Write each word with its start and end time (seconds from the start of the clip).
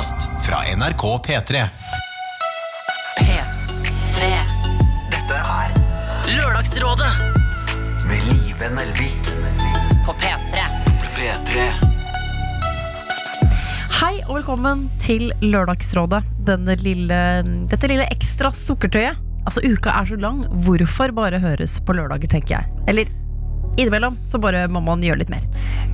podkast 0.00 0.28
fra 0.46 0.56
NRK 0.76 1.02
P3. 1.26 1.68
P3. 3.18 4.28
Dette 5.10 5.36
er 5.36 5.74
Lørdagsrådet 6.38 7.10
med 8.08 8.30
Live 8.30 8.70
Nelvik. 8.74 9.28
på 10.06 10.14
P3. 10.22 10.64
P3. 11.16 11.66
Hei 14.00 14.22
og 14.22 14.38
velkommen 14.38 14.88
til 14.98 15.34
Lørdagsrådet. 15.44 16.22
Denne 16.48 16.78
lille, 16.80 17.20
dette 17.68 17.92
lille 17.92 18.08
ekstra 18.08 18.48
sukkertøyet. 18.56 19.20
Altså, 19.44 19.60
uka 19.60 19.92
er 20.00 20.08
så 20.08 20.16
lang. 20.16 20.46
Hvorfor 20.64 21.12
bare 21.12 21.38
høres 21.44 21.76
på 21.84 21.92
lørdager, 21.92 22.38
tenker 22.38 22.56
jeg. 22.56 22.72
Eller 22.88 23.12
innimellom 23.76 24.16
så 24.26 24.40
bare 24.40 24.64
må 24.72 24.80
man 24.80 25.04
gjøre 25.04 25.26
litt 25.26 25.36
mer. 25.36 25.44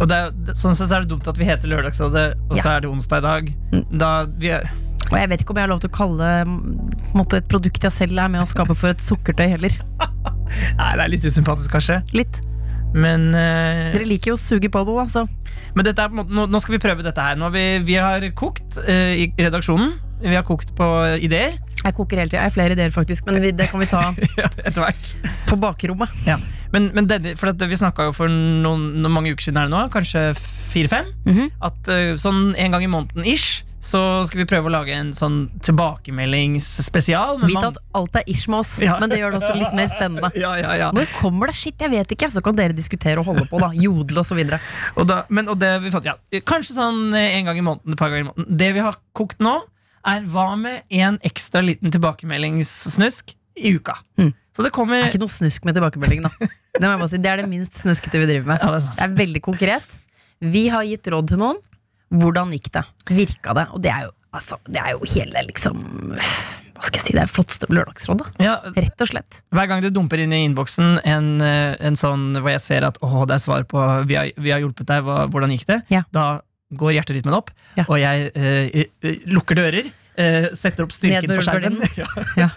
Og 0.00 0.08
det 0.10 0.16
er, 0.16 0.32
sånn 0.58 0.74
sett 0.76 0.90
så 0.90 0.98
er 0.98 1.04
det 1.06 1.10
dumt 1.14 1.28
at 1.30 1.38
vi 1.40 1.46
heter 1.48 1.70
Lørdagsrådet, 1.72 2.26
og 2.50 2.56
så 2.58 2.66
Ja. 2.66 2.74
er 2.76 2.80
det 2.84 2.90
onsdag 2.90 3.22
i 3.22 3.24
dag. 3.24 3.52
Da, 3.96 4.10
vi 4.36 4.50
er, 4.52 4.66
Og 5.10 5.14
jeg 5.16 5.28
vet 5.30 5.40
ikke 5.44 5.54
om 5.54 5.56
jeg 5.60 5.64
har 5.68 5.70
lov 5.72 5.80
til 5.80 5.88
å 5.90 5.94
kalle 5.96 6.28
mm, 6.44 6.56
på 6.98 7.12
en 7.14 7.20
måte, 7.22 7.36
et 7.40 7.48
produkt 7.48 7.82
jeg 7.86 7.92
selv 7.94 8.18
er 8.18 8.28
med 8.28 8.42
å 8.42 8.48
skape 8.50 8.74
for 8.76 8.90
et 8.90 9.00
sukkertøy 9.00 9.46
heller. 9.54 9.72
nei, 10.80 10.90
det 10.98 11.04
er 11.06 11.08
litt 11.12 11.24
usympatisk, 11.24 11.70
kanskje. 11.76 12.00
Litt. 12.12 12.42
Men, 12.96 13.28
eh, 13.34 13.92
Dere 13.94 14.06
liker 14.08 14.32
jo 14.32 14.36
å 14.36 14.40
suge 14.40 14.68
på 14.72 14.82
det, 14.88 14.96
altså. 15.04 15.26
Men 15.76 15.84
dette 15.88 16.02
er 16.02 16.08
på 16.10 16.16
en 16.16 16.20
måte, 16.24 16.34
nå, 16.36 16.46
nå 16.50 16.60
skal 16.60 16.76
vi 16.76 16.82
prøve 16.82 17.04
dette 17.06 17.20
her. 17.22 17.36
Nå 17.38 17.48
har 17.48 17.54
vi, 17.56 17.64
vi 17.86 17.96
har 18.00 18.20
kokt 18.38 18.78
eh, 18.88 19.14
i 19.24 19.32
redaksjonen. 19.38 19.94
Vi 20.22 20.32
har 20.34 20.46
kokt 20.48 20.70
på 20.78 20.84
ideer 21.20 21.58
Jeg 21.84 21.92
koker 21.92 22.16
hele 22.16 22.30
tida. 22.32 22.40
Jeg 22.40 22.48
har 22.48 22.54
flere 22.54 22.72
ideer, 22.72 22.90
faktisk. 22.94 23.26
Men 23.28 23.42
vi, 23.44 23.50
det 23.52 23.66
kan 23.70 23.80
vi 23.82 23.86
ta 23.90 24.00
ja, 24.40 24.48
etter 24.64 24.80
hvert. 24.80 25.10
på 25.46 25.58
bakrommet. 25.60 26.08
Men, 26.72 26.90
men 26.94 27.06
denne, 27.06 27.36
for 27.38 27.52
at 27.52 27.58
vi 27.62 27.76
snakka 27.78 28.08
jo 28.08 28.12
for 28.16 28.28
noen, 28.32 28.88
noen 29.02 29.12
mange 29.14 29.32
uker 29.34 29.48
siden 29.50 29.60
her 29.62 29.68
nå, 29.72 29.84
kanskje 29.92 30.32
fire-fem, 30.36 31.12
Mhm. 31.26 31.50
at 31.62 31.88
eh, 31.88 32.14
sånn 32.20 32.54
en 32.58 32.70
gang 32.74 32.82
i 32.82 32.90
måneden 32.90 33.24
ish, 33.26 33.62
så 33.86 34.24
skal 34.26 34.40
vi 34.40 34.46
prøve 34.50 34.66
å 34.66 34.72
lage 34.72 34.90
en 34.90 35.12
sånn 35.14 35.48
tilbakemeldingsspesial. 35.62 37.38
Vi 37.44 37.52
Vit 37.52 37.62
at 37.68 37.76
alt 37.94 38.16
er 38.18 38.24
ish 38.26 38.48
med 38.48 38.58
oss, 38.64 38.80
Ja. 38.82 38.96
men 38.98 39.10
det 39.10 39.18
gjør 39.20 39.32
det 39.36 39.40
også 39.42 39.54
litt 39.54 39.74
mer 39.78 39.86
spennende. 39.92 40.30
ja, 40.44 40.54
ja, 40.58 40.72
ja. 40.74 40.88
Når 40.96 41.06
kommer 41.20 41.46
det 41.52 41.54
shit? 41.54 41.78
Jeg 41.78 41.90
vet 41.92 42.08
ikke. 42.16 42.30
Så 42.32 42.42
kan 42.42 42.56
dere 42.58 42.74
diskutere 42.74 43.18
og 43.22 43.26
holde 43.26 43.46
på, 43.46 43.60
da. 43.62 43.70
Jodle 43.76 44.20
osv. 44.24 44.42
Kanskje 46.46 46.74
sånn 46.76 47.14
eh, 47.14 47.36
en 47.38 47.44
gang 47.50 47.58
i 47.58 47.64
måneden, 47.64 47.92
et 47.94 47.98
par 48.00 48.10
ganger 48.10 48.26
i 48.26 48.28
måneden. 48.30 48.56
Det 48.58 48.72
vi 48.74 48.80
har 48.84 48.96
kokt 49.16 49.38
nå, 49.44 49.54
er 50.06 50.22
hva 50.30 50.48
med 50.58 50.82
en 50.90 51.18
ekstra 51.26 51.62
liten 51.66 51.90
tilbakemeldingssnusk 51.94 53.34
i 53.58 53.72
uka? 53.76 53.96
Mm. 54.18 54.32
Så 54.56 54.64
det 54.64 54.72
Det 54.72 54.96
er 54.96 55.10
ikke 55.10 55.20
noe 55.20 55.32
snusk 55.32 55.64
med 55.68 55.76
tilbakemelding, 55.76 56.22
da. 56.24 56.30
Det, 56.40 56.90
si. 57.10 57.18
det 57.20 57.28
er 57.30 57.42
det 57.42 57.48
minst 57.50 57.76
snuskete 57.82 58.20
vi 58.22 58.28
driver 58.30 58.54
med. 58.54 58.62
Ja, 58.64 58.72
det 58.72 58.80
er. 58.80 58.92
Det 58.96 59.04
er 59.06 59.16
veldig 59.20 59.42
konkret. 59.44 59.96
Vi 60.40 60.68
har 60.72 60.84
gitt 60.88 61.08
råd 61.12 61.28
til 61.28 61.40
noen. 61.40 61.60
Hvordan 62.16 62.52
gikk 62.54 62.70
det? 62.72 62.84
Virka 63.10 63.52
det? 63.56 63.66
Og 63.76 63.82
det 63.84 63.90
er 63.92 64.06
jo, 64.06 64.12
altså, 64.36 64.58
det 64.70 64.80
er 64.80 64.94
jo 64.94 65.08
hele 65.10 65.42
liksom 65.48 65.80
Hva 66.76 66.84
skal 66.84 67.00
jeg 67.00 67.04
si, 67.06 67.14
det 67.16 67.22
er 67.24 67.30
flotteste 67.32 67.68
Lørdagsrådet. 67.72 68.26
ja, 68.44 68.58
Rett 68.76 69.00
og 69.00 69.08
slett. 69.08 69.38
Hver 69.56 69.68
gang 69.70 69.80
det 69.84 69.94
dumper 69.96 70.20
inn 70.20 70.32
i 70.36 70.42
innboksen 70.44 70.98
en, 71.08 71.30
eh, 71.40 71.72
en 71.88 71.96
sånn 71.96 72.34
hvor 72.36 72.52
jeg 72.52 72.60
ser 72.60 72.84
at 72.84 73.00
å, 73.00 73.24
det 73.28 73.38
er 73.38 73.42
svar 73.42 73.64
på 73.68 73.80
vi 74.06 74.18
har, 74.18 74.28
vi 74.36 74.52
har 74.52 74.60
hjulpet 74.60 74.88
deg, 74.90 75.06
hva, 75.06 75.22
hvordan 75.32 75.54
gikk 75.56 75.64
det? 75.70 75.78
Ja. 75.94 76.02
Da 76.12 76.26
går 76.76 76.98
hjerterytmen 76.98 77.36
opp, 77.36 77.48
Ja. 77.78 77.86
og 77.88 77.96
jeg 78.00 78.28
eh, 78.36 79.16
lukker 79.32 79.56
dører. 79.56 79.88
Eh, 80.20 80.48
setter 80.56 80.86
opp 80.86 80.94
styrken 80.94 81.36
på 81.36 81.44
skjermen. 81.44 81.78
Ja. 82.40 82.48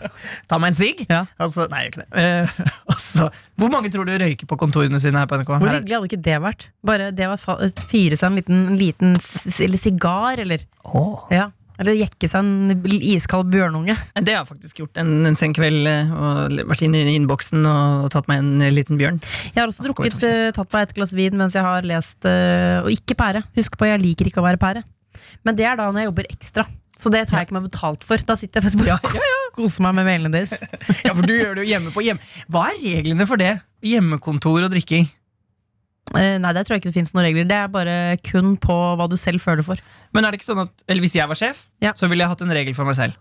Ta 0.49 0.57
meg 0.59 0.73
en 0.73 0.77
sigg. 0.79 1.03
Ja. 1.09 1.21
Altså, 1.41 1.67
nei, 1.71 1.85
jeg 1.85 1.93
gjør 1.93 2.01
ikke 2.01 2.05
det. 2.05 2.23
Uh, 2.23 2.73
altså, 2.93 3.29
hvor 3.59 3.71
mange 3.71 3.91
tror 3.93 4.07
du 4.07 4.15
røyker 4.19 4.49
på 4.49 4.57
kontorene 4.59 4.99
sine 5.01 5.21
her 5.21 5.29
på 5.29 5.39
NRK? 5.39 5.53
Hvor 5.53 5.71
hyggelig 5.71 5.95
hadde 5.95 6.09
ikke 6.09 6.25
det 6.25 6.39
vært? 6.43 6.65
Bare 6.85 7.13
det 7.15 7.29
å 7.29 7.37
fyre 7.91 8.19
seg 8.19 8.27
en 8.31 8.39
liten, 8.39 8.65
liten 8.79 9.15
eller 9.65 9.81
sigar, 9.81 10.41
eller 10.43 10.65
oh. 10.89 11.23
ja. 11.33 11.49
Eller 11.79 11.95
jekke 11.95 12.27
seg 12.27 12.43
en 12.43 12.81
iskald 13.07 13.47
bjørnunge. 13.53 13.95
Det 14.19 14.33
har 14.33 14.41
jeg 14.41 14.49
faktisk 14.49 14.81
gjort 14.81 14.99
en, 14.99 15.13
en 15.29 15.37
sen 15.39 15.53
kveld. 15.55 15.87
eh, 15.87 16.09
Og 16.11 16.57
vært 16.67 16.83
inne 16.83 17.05
i 17.05 17.13
innboksen 17.15 17.63
og 17.63 18.09
tatt 18.11 18.27
meg 18.27 18.43
en 18.43 18.65
liten 18.75 18.99
bjørn. 18.99 19.21
Jeg 19.53 19.61
har 19.61 19.71
også 19.71 19.85
drukket, 19.87 20.19
tatt 20.57 20.75
meg 20.75 20.89
et 20.89 20.95
glass 20.97 21.15
vin 21.15 21.39
mens 21.39 21.55
jeg 21.55 21.63
har 21.63 21.87
lest 21.87 22.27
Og 22.27 22.91
ikke 22.91 23.15
pære. 23.21 23.45
Husk 23.55 23.79
på, 23.79 23.87
jeg 23.87 24.03
liker 24.03 24.27
ikke 24.27 24.43
å 24.43 24.47
være 24.49 24.59
pære. 24.59 24.83
Men 25.47 25.55
det 25.55 25.69
er 25.69 25.79
da 25.79 25.87
når 25.87 26.03
jeg 26.03 26.11
jobber 26.11 26.29
ekstra. 26.33 26.67
Så 26.99 27.11
det 27.13 27.21
tar 27.29 27.39
jeg 27.41 27.47
ikke 27.47 27.55
meg 27.55 27.67
betalt 27.69 28.03
for. 28.03 28.19
Da 28.27 28.35
sitter 28.35 28.59
jeg 28.59 28.65
faktisk 28.67 28.83
bare 28.83 28.97
og 28.99 29.53
koser 29.55 29.85
meg 29.85 29.95
med 29.99 30.07
mailene 30.09 30.33
deres. 30.35 30.51
Ja, 31.07 31.13
for 31.15 31.23
du 31.23 31.31
gjør 31.33 31.55
det 31.55 31.63
jo 31.63 31.69
hjemme 31.71 31.93
på 31.95 32.03
hjem. 32.03 32.19
Hva 32.51 32.65
er 32.73 32.81
reglene 32.83 33.27
for 33.29 33.39
det? 33.39 33.53
Hjemmekontor 33.87 34.65
og 34.67 34.73
drikking? 34.73 35.07
Eh, 36.17 36.35
nei, 36.41 36.51
der 36.57 36.65
tror 36.65 36.75
jeg 36.75 36.81
ikke 36.81 36.89
det 36.89 36.97
finnes 36.97 37.13
noen 37.13 37.27
regler. 37.27 37.45
Det 37.47 37.55
er 37.59 37.71
bare 37.71 37.95
kun 38.25 38.55
på 38.61 38.75
hva 38.99 39.05
du 39.11 39.15
selv 39.21 39.43
føler 39.43 39.63
for. 39.65 39.79
Men 40.15 40.25
er 40.25 40.33
det 40.33 40.39
ikke 40.41 40.49
sånn 40.49 40.63
at 40.65 40.83
Eller 40.89 41.05
hvis 41.05 41.15
jeg 41.19 41.29
var 41.29 41.37
sjef, 41.39 41.67
Ja. 41.85 41.93
så 41.95 42.09
ville 42.09 42.25
jeg 42.25 42.31
hatt 42.33 42.41
en 42.45 42.51
regel 42.55 42.75
for 42.77 42.89
meg 42.89 42.97
selv. 42.99 43.15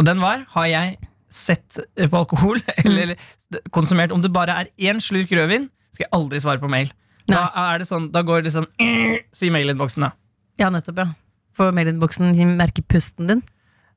Og 0.00 0.04
den 0.08 0.20
var 0.20 0.44
har 0.56 0.66
jeg 0.68 0.98
sett 1.32 1.78
på 1.96 2.18
alkohol 2.18 2.58
eller, 2.84 3.14
eller 3.14 3.62
konsumert 3.72 4.12
Om 4.12 4.20
det 4.24 4.32
bare 4.34 4.52
er 4.64 4.68
én 4.90 5.00
slurk 5.00 5.30
rødvin, 5.32 5.70
skal 5.94 6.04
jeg 6.08 6.12
aldri 6.18 6.40
svare 6.44 6.60
på 6.60 6.68
mail. 6.72 6.90
Da 7.30 7.46
er 7.70 7.78
det 7.80 7.86
sånn, 7.88 8.10
da 8.12 8.20
går 8.26 8.42
det 8.44 8.52
sånn 8.52 8.66
Si 9.38 9.48
mailinnboksen, 9.54 10.04
da. 10.08 10.12
Ja, 10.60 10.68
nettopp, 10.74 10.98
ja. 11.00 11.06
For 11.58 11.72
mailinnboksen 11.76 12.32
merker 12.56 12.84
pusten 12.88 13.28
din. 13.28 13.42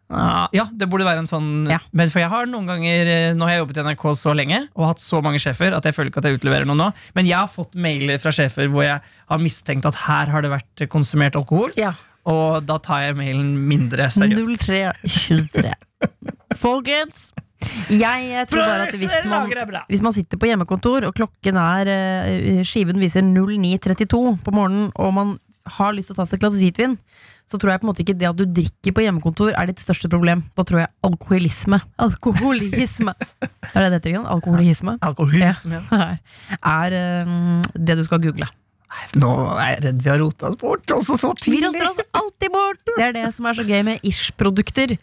Ah, 0.09 0.45
Ja, 0.53 0.67
det 0.69 0.85
burde 0.91 1.05
være 1.07 1.23
en 1.23 1.29
sånn 1.29 1.65
Ja. 1.65 1.79
Men 1.91 2.11
for 2.13 2.21
jeg 2.21 2.29
har 2.29 2.45
noen 2.45 2.67
ganger 2.69 3.07
eh, 3.09 3.31
Nå 3.33 3.47
har 3.47 3.55
jeg 3.55 3.61
jobbet 3.63 3.79
i 3.81 3.85
NRK 3.87 4.03
så 4.19 4.35
lenge 4.37 4.59
og 4.77 4.83
hatt 4.91 5.01
så 5.01 5.17
mange 5.25 5.39
sjefer 5.41 5.73
at 5.73 5.87
jeg 5.87 5.95
føler 5.97 6.11
ikke 6.11 6.21
at 6.21 6.27
jeg 6.29 6.37
utleverer 6.37 6.67
noe 6.69 6.77
nå. 6.77 6.91
Men 7.17 7.25
jeg 7.25 7.39
har 7.39 7.49
fått 7.49 7.73
mailer 7.73 8.21
fra 8.21 8.29
sjefer 8.35 8.69
hvor 8.69 8.85
jeg 8.85 8.99
har 9.01 9.41
mistenkt 9.41 9.87
at 9.89 9.97
her 10.05 10.29
har 10.29 10.45
det 10.45 10.51
vært 10.53 10.85
konsumert 10.93 11.35
alkohol. 11.39 11.73
Ja. 11.79 11.95
Og 12.29 12.61
da 12.69 12.77
tar 12.81 13.07
jeg 13.07 13.17
mailen 13.17 13.55
mindre 13.69 14.05
seriøst. 14.13 14.61
0323. 14.61 15.73
Folkens! 16.65 17.31
Jeg 17.89 18.45
tror 18.51 18.61
bare 18.61 18.85
at 18.89 18.95
hvis 18.99 19.25
man, 19.29 19.49
hvis 19.89 20.03
man 20.05 20.13
sitter 20.13 20.37
på 20.37 20.49
hjemmekontor, 20.51 21.07
og 21.07 21.15
klokken 21.17 21.57
er 21.57 21.89
eh, 21.89 22.61
Skiven 22.67 23.01
viser 23.01 23.25
09.32 23.25 24.05
på 24.45 24.53
morgenen, 24.53 24.91
og 25.01 25.13
man 25.17 25.33
har 25.79 25.95
lyst 25.97 26.11
til 26.11 26.17
å 26.17 26.19
ta 26.19 26.27
seg 26.29 26.37
et 26.37 26.43
glass 26.45 26.59
hvitvin, 26.61 26.97
så 27.45 27.59
tror 27.61 27.73
jeg 27.73 27.81
på 27.81 27.85
en 27.85 27.91
måte 27.91 28.03
ikke 28.05 28.17
det 28.17 28.29
at 28.29 28.39
du 28.39 28.45
drikker 28.49 28.95
på 28.95 29.05
hjemmekontor, 29.05 29.53
er 29.53 29.69
ditt 29.69 29.81
største 29.83 30.09
problem. 30.11 30.43
Da 30.57 30.65
tror 30.65 30.83
jeg 30.83 30.91
alkoholisme 31.05 31.79
Alkoholisme! 32.05 33.13
Er 33.15 33.77
det 33.77 33.85
det 33.85 33.97
heter 33.99 34.13
igjen? 34.15 34.27
Alkoholisme? 34.29 34.97
Alkoholisme. 35.05 35.81
Ja. 35.91 36.11
Er 36.75 36.95
er 36.95 37.71
det 37.77 37.97
du 37.99 38.03
skal 38.07 38.21
google. 38.23 38.47
Nå 39.19 39.31
er 39.55 39.71
jeg 39.73 39.81
redd 39.85 40.03
vi 40.03 40.11
har 40.11 40.19
rota 40.21 40.49
oss 40.49 40.57
bort, 40.59 40.91
også 40.93 41.17
så 41.19 41.31
Vi 41.45 41.59
roter 41.63 41.87
oss 41.89 42.01
alltid 42.15 42.53
bort! 42.53 42.81
Det 42.91 43.03
er 43.03 43.15
det 43.15 43.25
som 43.35 43.47
er 43.49 43.57
så 43.57 43.65
gøy 43.67 43.81
med 43.87 44.05
Ish-produkter. 44.05 44.95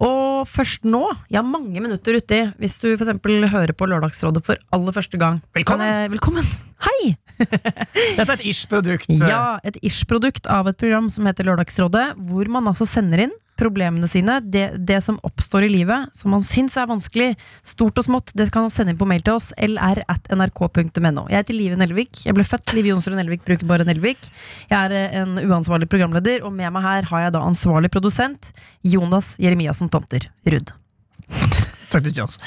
Og 0.00 0.48
først 0.48 0.86
nå, 0.88 1.02
ja, 1.32 1.42
mange 1.44 1.82
minutter 1.82 2.16
uti, 2.16 2.40
hvis 2.60 2.78
du 2.82 2.90
eksempel 2.92 3.46
hører 3.50 3.74
på 3.76 3.88
Lørdagsrådet 3.90 4.44
for 4.46 4.60
aller 4.74 4.96
første 4.96 5.20
gang. 5.20 5.42
Velkommen. 5.56 5.86
Jeg, 5.86 6.12
velkommen! 6.16 6.48
Hei! 6.86 7.14
Dette 7.40 8.24
er 8.24 8.34
et 8.38 8.46
ish-produkt. 8.48 9.10
Ja, 9.20 9.58
et 9.64 9.76
Ish-produkt 9.84 10.48
av 10.48 10.68
et 10.70 10.80
program 10.80 11.08
som 11.12 11.28
heter 11.28 11.48
Lørdagsrådet, 11.48 12.06
hvor 12.28 12.48
man 12.52 12.68
altså 12.72 12.88
sender 12.88 13.26
inn 13.26 13.36
problemene 13.60 14.08
sine, 14.10 14.38
det, 14.40 14.64
det 14.88 14.98
som 15.04 15.18
oppstår 15.26 15.66
i 15.66 15.70
livet, 15.72 16.10
som 16.16 16.32
man 16.34 16.44
syns 16.46 16.76
er 16.80 16.88
vanskelig, 16.90 17.30
stort 17.66 18.00
og 18.00 18.06
smått, 18.06 18.32
det 18.36 18.48
kan 18.54 18.66
man 18.66 18.74
sende 18.74 18.94
inn 18.94 19.00
på 19.00 19.08
mail 19.08 19.24
til 19.26 19.36
oss, 19.36 19.50
lr 19.56 20.02
at 20.10 20.30
nrk.no. 20.32 21.26
Jeg 21.30 21.36
heter 21.36 21.56
Live 21.56 21.78
Nelvik. 21.80 22.24
Jeg 22.26 22.36
ble 22.36 22.46
født. 22.46 22.74
Liv 22.76 22.90
Jonsrud 22.90 23.18
Nelvik 23.18 23.44
bruker 23.46 23.68
bare 23.68 23.86
Nelvik. 23.88 24.30
Jeg 24.70 24.76
er 24.78 24.96
eh, 24.96 25.18
en 25.22 25.40
uansvarlig 25.44 25.90
programleder, 25.92 26.44
og 26.46 26.54
med 26.56 26.72
meg 26.74 26.86
her 26.86 27.10
har 27.10 27.26
jeg 27.26 27.36
da 27.36 27.44
ansvarlig 27.46 27.92
produsent 27.92 28.52
Jonas 28.86 29.34
Jeremiassen 29.42 29.90
Tomter 29.92 30.30
Rudd. 30.48 30.72
Takk 31.90 32.06
til 32.06 32.14
Johns. 32.22 32.40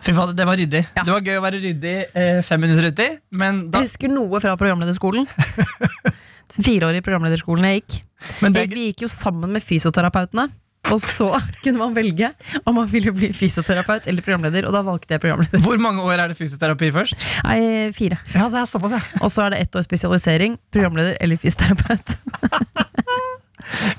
Fy 0.00 0.14
fader, 0.16 0.32
det 0.32 0.46
var 0.48 0.56
ryddig. 0.56 0.80
Ja. 0.96 1.04
Det 1.04 1.12
var 1.12 1.24
gøy 1.26 1.36
å 1.36 1.44
være 1.44 1.60
ryddig 1.60 1.94
eh, 2.16 2.40
fem 2.46 2.62
minutter 2.64 2.88
uti, 2.88 3.08
men, 3.36 3.66
da, 3.68 3.82
Jeg 3.82 3.92
husker 3.92 4.12
noe 4.12 4.40
fra 4.40 4.56
programlederskolen. 4.60 5.28
Fireårig 6.56 7.02
programlederskolen 7.06 7.68
jeg 7.68 7.82
gikk. 7.82 8.00
men 8.44 8.56
det, 8.56 8.66
vi 8.72 8.90
gikk 8.90 9.06
jo 9.06 9.12
sammen 9.12 9.52
med 9.54 9.62
fysioterapeutene. 9.64 10.48
Og 10.90 10.96
så 11.02 11.28
kunne 11.62 11.78
man 11.78 11.94
velge 11.94 12.30
om 12.64 12.74
man 12.80 12.88
ville 12.90 13.12
bli 13.14 13.28
fysioterapeut 13.36 14.08
eller 14.10 14.24
programleder. 14.24 14.66
Og 14.66 14.74
da 14.74 14.80
valgte 14.86 15.14
jeg 15.14 15.22
programleder. 15.22 15.60
Hvor 15.62 15.78
mange 15.82 16.02
år 16.02 16.24
er 16.24 16.32
det 16.32 16.38
fysioterapi 16.40 16.88
først? 16.94 17.26
Nei, 17.44 17.60
fire. 17.96 18.18
Ja, 18.34 18.48
det 18.52 18.62
er 18.62 18.70
såpass, 18.70 18.96
ja. 18.96 19.02
Og 19.20 19.30
så 19.32 19.44
er 19.46 19.54
det 19.54 19.60
ett 19.66 19.76
år 19.76 19.84
spesialisering. 19.86 20.56
Programleder 20.72 21.18
eller 21.20 21.40
fysioterapeut. 21.40 22.16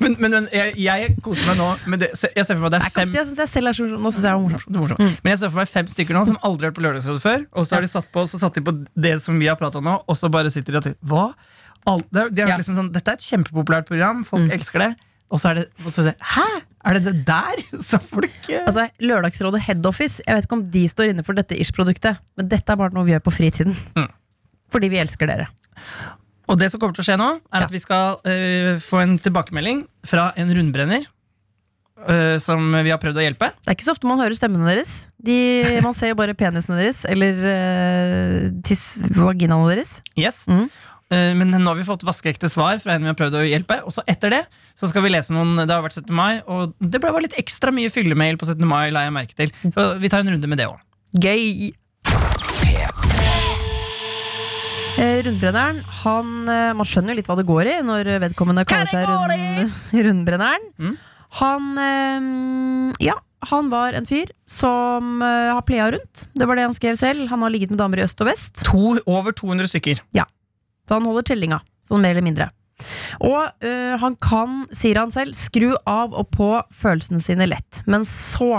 Men, 0.01 0.15
men, 0.19 0.31
men 0.33 0.47
jeg, 0.51 0.73
jeg 0.81 1.11
koser 1.23 1.45
meg 1.51 1.59
nå 1.59 1.67
med 1.93 2.01
det. 2.03 2.07
Jeg 2.35 2.43
ser 2.47 2.57
for 2.57 2.65
meg 2.65 2.73
det 2.73 2.79
er 2.81 2.93
fem 2.95 3.11
jeg 3.13 3.27
synes 3.29 3.41
jeg 3.43 3.49
selv 3.51 3.69
er 3.69 3.77
så 3.77 3.85
Nå 3.87 4.09
synes 4.11 4.25
jeg 4.25 4.33
er 4.33 4.41
morsom. 4.41 4.73
Det 4.73 4.79
er 4.79 4.83
morsomt. 4.83 5.19
Men 5.23 5.31
jeg 5.31 5.39
ser 5.41 5.51
for 5.53 5.61
meg 5.61 5.69
fem 5.71 5.89
stykker 5.91 6.17
nå 6.17 6.23
som 6.27 6.39
aldri 6.49 6.65
har 6.65 6.71
hørt 6.71 6.79
på 6.79 6.83
Lørdagsrådet 6.85 7.23
før. 7.23 7.43
Og 7.53 7.67
så 7.69 7.77
har 7.77 7.85
de 7.85 7.91
satt 7.91 8.09
på, 8.11 8.23
så 8.27 8.39
satt 8.41 8.57
de 8.57 8.63
på 8.65 8.73
det 9.05 9.13
som 9.23 9.37
vi 9.39 9.47
har 9.51 9.59
prata 9.61 9.79
om 9.79 9.85
nå, 9.87 9.93
og 10.01 10.17
så 10.17 10.31
bare 10.33 10.51
sitter 10.51 10.75
de 10.75 10.81
og 10.81 10.87
tenker 10.89 11.13
Hva? 11.13 11.27
All, 11.89 12.01
det, 12.11 12.21
er- 12.21 12.29
de 12.35 12.41
Ja. 12.45 12.57
liksom 12.57 12.75
sånn, 12.77 12.91
Dette 12.93 13.09
er 13.09 13.17
et 13.17 13.25
kjempepopulært 13.25 13.87
program, 13.89 14.23
folk 14.27 14.51
elsker 14.53 14.79
det. 14.79 14.91
Og 15.31 15.39
så 15.39 15.49
er 15.51 15.53
det 15.61 15.65
og 15.85 15.91
så 15.93 16.03
Hæ? 16.19 16.45
Er 16.83 16.97
det 16.97 17.03
det 17.05 17.25
der? 17.25 17.61
Så 17.89 17.99
folk 18.01 18.49
eh, 18.49 18.63
Altså, 18.65 18.87
Lørdagsrådet 18.99 19.61
Head 19.61 19.85
Office, 19.85 20.21
jeg 20.25 20.35
vet 20.35 20.45
ikke 20.47 20.57
om 20.57 20.63
de 20.73 20.81
står 20.89 21.11
inne 21.13 21.23
for 21.23 21.37
dette 21.37 21.53
Ish-produktet, 21.55 22.17
men 22.37 22.47
dette 22.49 22.73
er 22.73 22.75
bare 22.79 22.91
noe 22.95 23.05
vi 23.05 23.13
gjør 23.13 23.21
på 23.27 23.33
fritiden. 23.35 23.75
Mm. 23.95 24.09
Fordi 24.73 24.89
vi 24.89 24.97
elsker 24.97 25.29
dere. 25.29 25.45
Og 26.49 26.57
det 26.59 26.71
som 26.73 26.81
kommer 26.81 26.97
til 26.97 27.03
å 27.05 27.07
skje 27.07 27.17
nå, 27.21 27.29
er 27.53 27.61
Ja. 27.61 27.65
at 27.69 27.71
vi 27.71 27.79
skal 27.79 28.17
uh, 28.25 28.79
få 28.81 29.01
en 29.03 29.17
tilbakemelding 29.21 29.85
fra 30.09 30.31
en 30.35 30.49
rundbrenner. 30.57 31.05
Uh, 32.01 32.39
som 32.41 32.57
vi 32.81 32.89
har 32.89 32.97
prøvd 32.97 33.19
å 33.21 33.23
hjelpe. 33.27 33.51
Det 33.61 33.69
er 33.69 33.75
ikke 33.77 33.85
så 33.85 33.93
ofte 33.93 34.09
man 34.09 34.17
hører 34.17 34.33
stemmene 34.33 34.65
deres. 34.71 35.05
De, 35.21 35.35
man 35.85 35.93
ser 35.93 36.09
jo 36.09 36.17
bare 36.17 36.33
penisene 36.33 36.79
deres, 36.81 37.03
eller 37.05 37.37
uh, 37.45 38.47
tiss, 38.65 38.97
vaginaene 39.13 39.69
deres. 39.69 39.99
Yes. 40.17 40.47
Mhm. 40.49 40.65
Eh, 41.11 41.33
men 41.35 41.51
nå 41.51 41.65
har 41.67 41.75
vi 41.75 41.83
fått 41.87 42.05
vaskeekte 42.07 42.47
svar 42.51 42.79
fra 42.79 42.95
en 42.95 43.03
vi 43.03 43.11
har 43.11 43.17
prøvd 43.19 43.35
å 43.41 43.43
hjelpe. 43.43 43.81
Og 43.83 43.95
så 43.95 44.03
etter 44.09 44.31
det 44.37 44.41
så 44.79 44.87
skal 44.89 45.03
vi 45.05 45.11
lese 45.11 45.35
noen 45.35 45.59
Det 45.59 45.73
har 45.73 45.83
vært 45.83 45.99
17. 45.99 46.15
mai, 46.15 46.39
og 46.47 46.71
det 46.79 47.01
ble 47.01 47.11
bare 47.11 47.25
litt 47.27 47.37
ekstra 47.41 47.73
mye 47.75 47.91
fyllemail 47.91 48.39
på 48.39 48.47
17. 48.47 48.63
mai. 48.67 48.89
la 48.95 49.05
jeg 49.07 49.15
merke 49.15 49.35
til 49.37 49.51
Så 49.67 49.91
vi 49.99 50.11
tar 50.11 50.23
en 50.23 50.31
runde 50.35 50.47
med 50.47 50.61
det 50.61 50.69
òg. 50.71 50.79
Gøy! 51.11 51.71
Eh, 55.01 55.19
Rundbrenneren, 55.25 55.79
han, 56.03 56.31
eh, 56.51 56.73
man 56.77 56.85
skjønner 56.87 57.13
jo 57.13 57.19
litt 57.19 57.29
hva 57.31 57.37
det 57.39 57.47
går 57.47 57.67
i 57.71 57.75
når 57.83 58.09
vedkommende 58.21 58.65
kaller 58.69 58.91
seg 58.91 59.07
rund, 59.07 59.71
Rundbrenneren. 60.07 60.67
Mm. 60.77 60.97
Han, 61.39 61.69
ja, 62.99 63.15
han 63.47 63.69
var 63.71 63.95
en 63.95 64.05
fyr 64.05 64.33
som 64.51 65.23
har 65.23 65.63
plea 65.63 65.87
rundt. 65.95 66.25
Det 66.35 66.47
var 66.47 66.59
det 66.59 66.65
han 66.67 66.75
skrev 66.75 66.99
selv. 66.99 67.23
Han 67.31 67.41
har 67.45 67.53
ligget 67.53 67.71
med 67.71 67.79
damer 67.79 68.01
i 68.01 68.03
øst 68.03 68.19
og 68.19 68.27
vest. 68.27 68.65
To, 68.67 68.97
over 69.07 69.31
200 69.31 69.71
stykker. 69.71 70.03
Så 70.91 70.97
han 70.99 71.05
holder 71.07 71.23
tellinga, 71.23 71.61
sånn 71.87 72.01
mer 72.03 72.11
eller 72.11 72.25
mindre. 72.25 72.49
Og 73.23 73.63
øh, 73.63 73.93
han 74.01 74.17
kan, 74.19 74.65
sier 74.75 74.99
han 74.99 75.13
selv, 75.13 75.37
skru 75.39 75.69
av 75.87 76.11
og 76.11 76.27
på 76.35 76.49
følelsene 76.75 77.23
sine 77.23 77.47
lett. 77.47 77.79
Men 77.87 78.03
så 78.03 78.57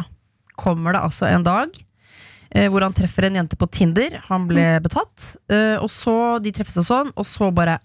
kommer 0.56 0.96
det 0.96 1.02
altså 1.04 1.28
en 1.28 1.44
dag 1.44 1.76
øh, 2.56 2.68
hvor 2.72 2.86
han 2.86 2.96
treffer 2.96 3.28
en 3.28 3.36
jente 3.36 3.60
på 3.60 3.68
Tinder. 3.68 4.16
Han 4.30 4.48
ble 4.48 4.78
betatt. 4.80 5.34
øh, 5.52 5.76
og 5.82 5.90
så, 5.92 6.16
De 6.40 6.54
treffes 6.56 6.80
og 6.80 6.88
sånn, 6.88 7.12
og 7.12 7.28
så 7.28 7.52
bare 7.52 7.80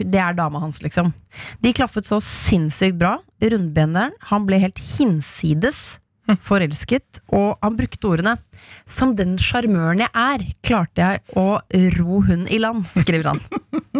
Det 0.00 0.18
er 0.18 0.34
dama 0.34 0.58
hans, 0.58 0.82
liksom. 0.82 1.12
De 1.62 1.74
klaffet 1.76 2.08
så 2.08 2.18
sinnssykt 2.18 2.98
bra. 2.98 3.18
Rundbeneren. 3.38 4.18
han 4.32 4.46
ble 4.48 4.58
helt 4.58 4.82
hinsides 4.96 6.00
forelsket, 6.46 7.22
og 7.34 7.56
han 7.62 7.76
brukte 7.78 8.06
ordene 8.06 8.36
Som 8.88 9.16
den 9.18 9.34
sjarmøren 9.42 10.04
jeg 10.04 10.12
er, 10.14 10.44
klarte 10.64 11.02
jeg 11.02 11.38
å 11.38 11.60
ro 11.98 12.20
hun 12.28 12.46
i 12.46 12.60
land, 12.62 12.84
skriver 12.94 13.32
han. 13.32 13.40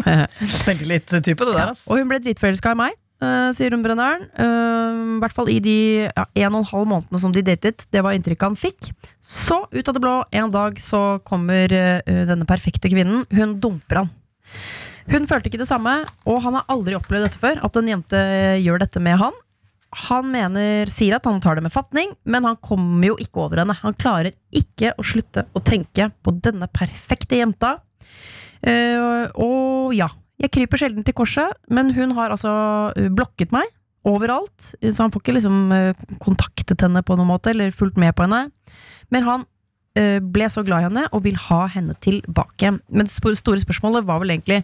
Selvtillit-type, 0.65 1.43
det 1.43 1.57
der. 1.57 1.73
ass 1.73 1.87
Og 1.91 1.99
hun 2.01 2.11
ble 2.11 2.21
dritforelska 2.23 2.75
i 2.75 2.79
meg, 2.79 2.97
uh, 3.25 3.51
sier 3.57 3.75
rundbrenneren. 3.75 4.29
Uh, 4.39 5.19
I 5.19 5.21
hvert 5.25 5.37
fall 5.37 5.51
i 5.53 5.59
de 5.65 5.77
ja, 6.07 6.27
en 6.45 6.55
og 6.55 6.63
en 6.63 6.71
halv 6.71 6.89
månedene 6.95 7.23
som 7.25 7.35
de 7.35 7.45
datet. 7.47 7.87
Det 7.93 8.05
var 8.05 8.17
inntrykket 8.17 8.49
han 8.53 8.59
fikk. 8.59 8.93
Så, 9.23 9.65
ut 9.71 9.91
av 9.91 9.97
det 9.97 10.05
blå, 10.05 10.17
en 10.31 10.55
dag 10.55 10.81
så 10.83 11.03
kommer 11.27 11.75
uh, 11.75 12.25
denne 12.31 12.49
perfekte 12.49 12.93
kvinnen. 12.93 13.27
Hun 13.35 13.59
dumper 13.63 14.05
han. 14.05 14.13
Hun 15.11 15.27
følte 15.27 15.51
ikke 15.51 15.63
det 15.63 15.71
samme, 15.71 15.97
og 16.31 16.43
han 16.45 16.55
har 16.59 16.69
aldri 16.71 16.95
opplevd 16.95 17.27
dette 17.27 17.41
før. 17.43 17.59
At 17.67 17.79
en 17.79 17.91
jente 17.91 18.21
gjør 18.63 18.85
dette 18.85 19.03
med 19.03 19.19
han. 19.19 19.35
Han 19.93 20.31
mener, 20.33 20.89
sier 20.89 21.19
at 21.19 21.27
han 21.29 21.41
tar 21.45 21.59
det 21.59 21.67
med 21.67 21.75
fatning, 21.75 22.15
men 22.25 22.47
han 22.49 22.57
kommer 22.65 23.11
jo 23.11 23.19
ikke 23.21 23.45
over 23.45 23.61
henne. 23.61 23.77
Han 23.83 23.97
klarer 23.99 24.33
ikke 24.57 24.95
å 24.97 25.05
slutte 25.05 25.45
å 25.53 25.61
tenke 25.61 26.09
på 26.25 26.33
denne 26.41 26.69
perfekte 26.73 27.37
jenta. 27.43 27.77
Uh, 28.63 29.29
og 29.37 29.93
ja, 29.97 30.09
jeg 30.43 30.53
kryper 30.55 30.81
sjelden 30.81 31.05
til 31.07 31.17
korset, 31.17 31.55
men 31.71 31.93
hun 31.95 32.15
har 32.17 32.33
altså 32.35 32.53
eh, 32.97 33.11
blokket 33.15 33.53
meg 33.55 33.69
overalt. 34.09 34.73
Så 34.83 35.05
han 35.05 35.13
får 35.15 35.23
ikke 35.23 35.37
liksom 35.37 35.59
eh, 35.77 36.03
kontaktet 36.23 36.83
henne 36.83 37.05
på 37.07 37.15
noen 37.19 37.31
måte, 37.31 37.53
eller 37.53 37.75
fulgt 37.75 38.01
med 38.01 38.17
på 38.17 38.27
henne. 38.27 38.49
Men 39.15 39.27
han 39.29 39.45
uh, 39.45 40.19
ble 40.35 40.49
så 40.51 40.65
glad 40.67 40.83
i 40.83 40.87
henne 40.89 41.05
og 41.13 41.23
vil 41.27 41.37
ha 41.51 41.67
henne 41.71 41.95
tilbake. 42.03 42.73
Men 42.89 43.07
det 43.07 43.37
store 43.39 43.61
spørsmålet 43.63 44.09
var 44.09 44.23
vel 44.23 44.33
egentlig 44.35 44.63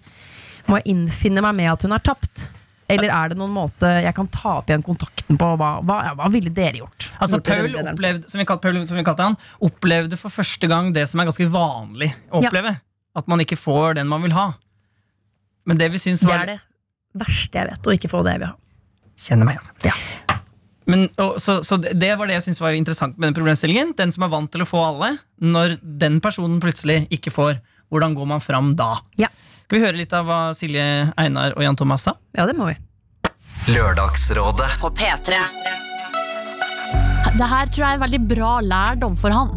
Må 0.68 0.80
jeg 0.80 0.94
innfinne 0.94 1.44
meg 1.44 1.54
med 1.60 1.70
at 1.70 1.84
hun 1.84 1.94
har 1.94 2.02
tapt? 2.04 2.48
Eller 2.88 3.10
er 3.12 3.28
det 3.32 3.36
noen 3.36 3.52
måte 3.52 3.88
jeg 4.02 4.14
kan 4.16 4.28
ta 4.32 4.54
opp 4.62 4.70
igjen 4.70 4.82
kontakten 4.86 5.36
på? 5.40 5.48
Hva, 5.60 5.70
hva, 5.84 5.96
ja, 6.06 6.12
hva 6.16 6.28
ville 6.32 6.52
dere 6.56 6.80
gjort? 6.80 7.10
Altså 7.20 7.40
Paul, 7.44 7.74
opplevde, 7.82 8.30
som 8.32 8.40
vi 8.40 8.46
kalte, 8.48 8.64
Paul, 8.64 8.78
som 8.88 8.96
vi 8.96 9.04
kalte 9.04 9.26
han, 9.26 9.36
opplevde 9.68 10.16
for 10.20 10.32
første 10.32 10.70
gang 10.70 10.88
det 10.96 11.04
som 11.10 11.20
er 11.20 11.28
ganske 11.28 11.48
vanlig 11.52 12.12
å 12.32 12.40
Ja. 12.42 12.48
oppleve. 12.48 12.72
At 13.18 13.28
man 13.28 13.40
ikke 13.44 13.58
får 13.60 13.98
den 13.98 14.08
man 14.08 14.22
vil 14.24 14.32
ha. 14.32 14.52
Men 15.68 15.76
det 15.80 15.90
vi 15.92 15.98
syns 16.00 16.20
Det 16.24 16.30
er 16.32 16.46
det 16.54 16.60
verste 17.18 17.58
jeg 17.60 17.68
vet, 17.68 17.82
å 17.88 17.92
ikke 17.96 18.08
få 18.12 18.22
det 18.24 18.36
jeg 18.36 18.40
vil 18.44 18.52
ha. 18.52 18.56
Kjenner 19.18 19.48
meg 19.48 19.58
igjen. 19.58 19.92
Ja. 19.92 20.38
Men, 20.88 21.02
og, 21.20 21.36
så, 21.42 21.58
så 21.66 21.76
det 21.82 21.92
det 22.00 22.14
var 22.16 22.30
det 22.30 22.38
jeg 22.38 22.46
syntes 22.46 22.62
var 22.64 22.72
interessant 22.72 23.18
med 23.18 23.28
den 23.28 23.36
problemstillingen. 23.36 23.90
Den 23.98 24.12
som 24.14 24.24
er 24.24 24.30
vant 24.32 24.48
til 24.54 24.62
å 24.64 24.68
få 24.68 24.80
alle, 24.86 25.10
når 25.44 25.76
den 25.82 26.20
personen 26.24 26.56
plutselig 26.62 27.02
ikke 27.12 27.32
får, 27.34 27.58
hvordan 27.92 28.14
går 28.16 28.30
man 28.30 28.40
fram 28.40 28.70
da? 28.78 28.94
Ja. 29.20 29.28
Skal 29.68 29.82
vi 29.82 29.84
høre 29.84 29.98
litt 30.00 30.12
av 30.16 30.24
hva 30.24 30.36
Silje, 30.56 30.82
Einar 31.20 31.52
og 31.52 31.60
Jan 31.60 31.76
Thomas 31.76 32.06
sa? 32.06 32.14
Ja, 32.32 32.46
det 32.48 32.54
må 32.56 32.70
vi. 32.70 32.76
Lørdagsrådet. 33.68 34.78
På 34.80 34.88
P3. 34.96 35.42
Det 37.36 37.48
her 37.50 37.68
tror 37.68 37.82
jeg 37.82 37.90
er 37.90 37.98
en 37.98 38.00
veldig 38.06 38.20
bra 38.30 38.54
lærdom 38.64 39.18
for 39.20 39.36
han. 39.36 39.52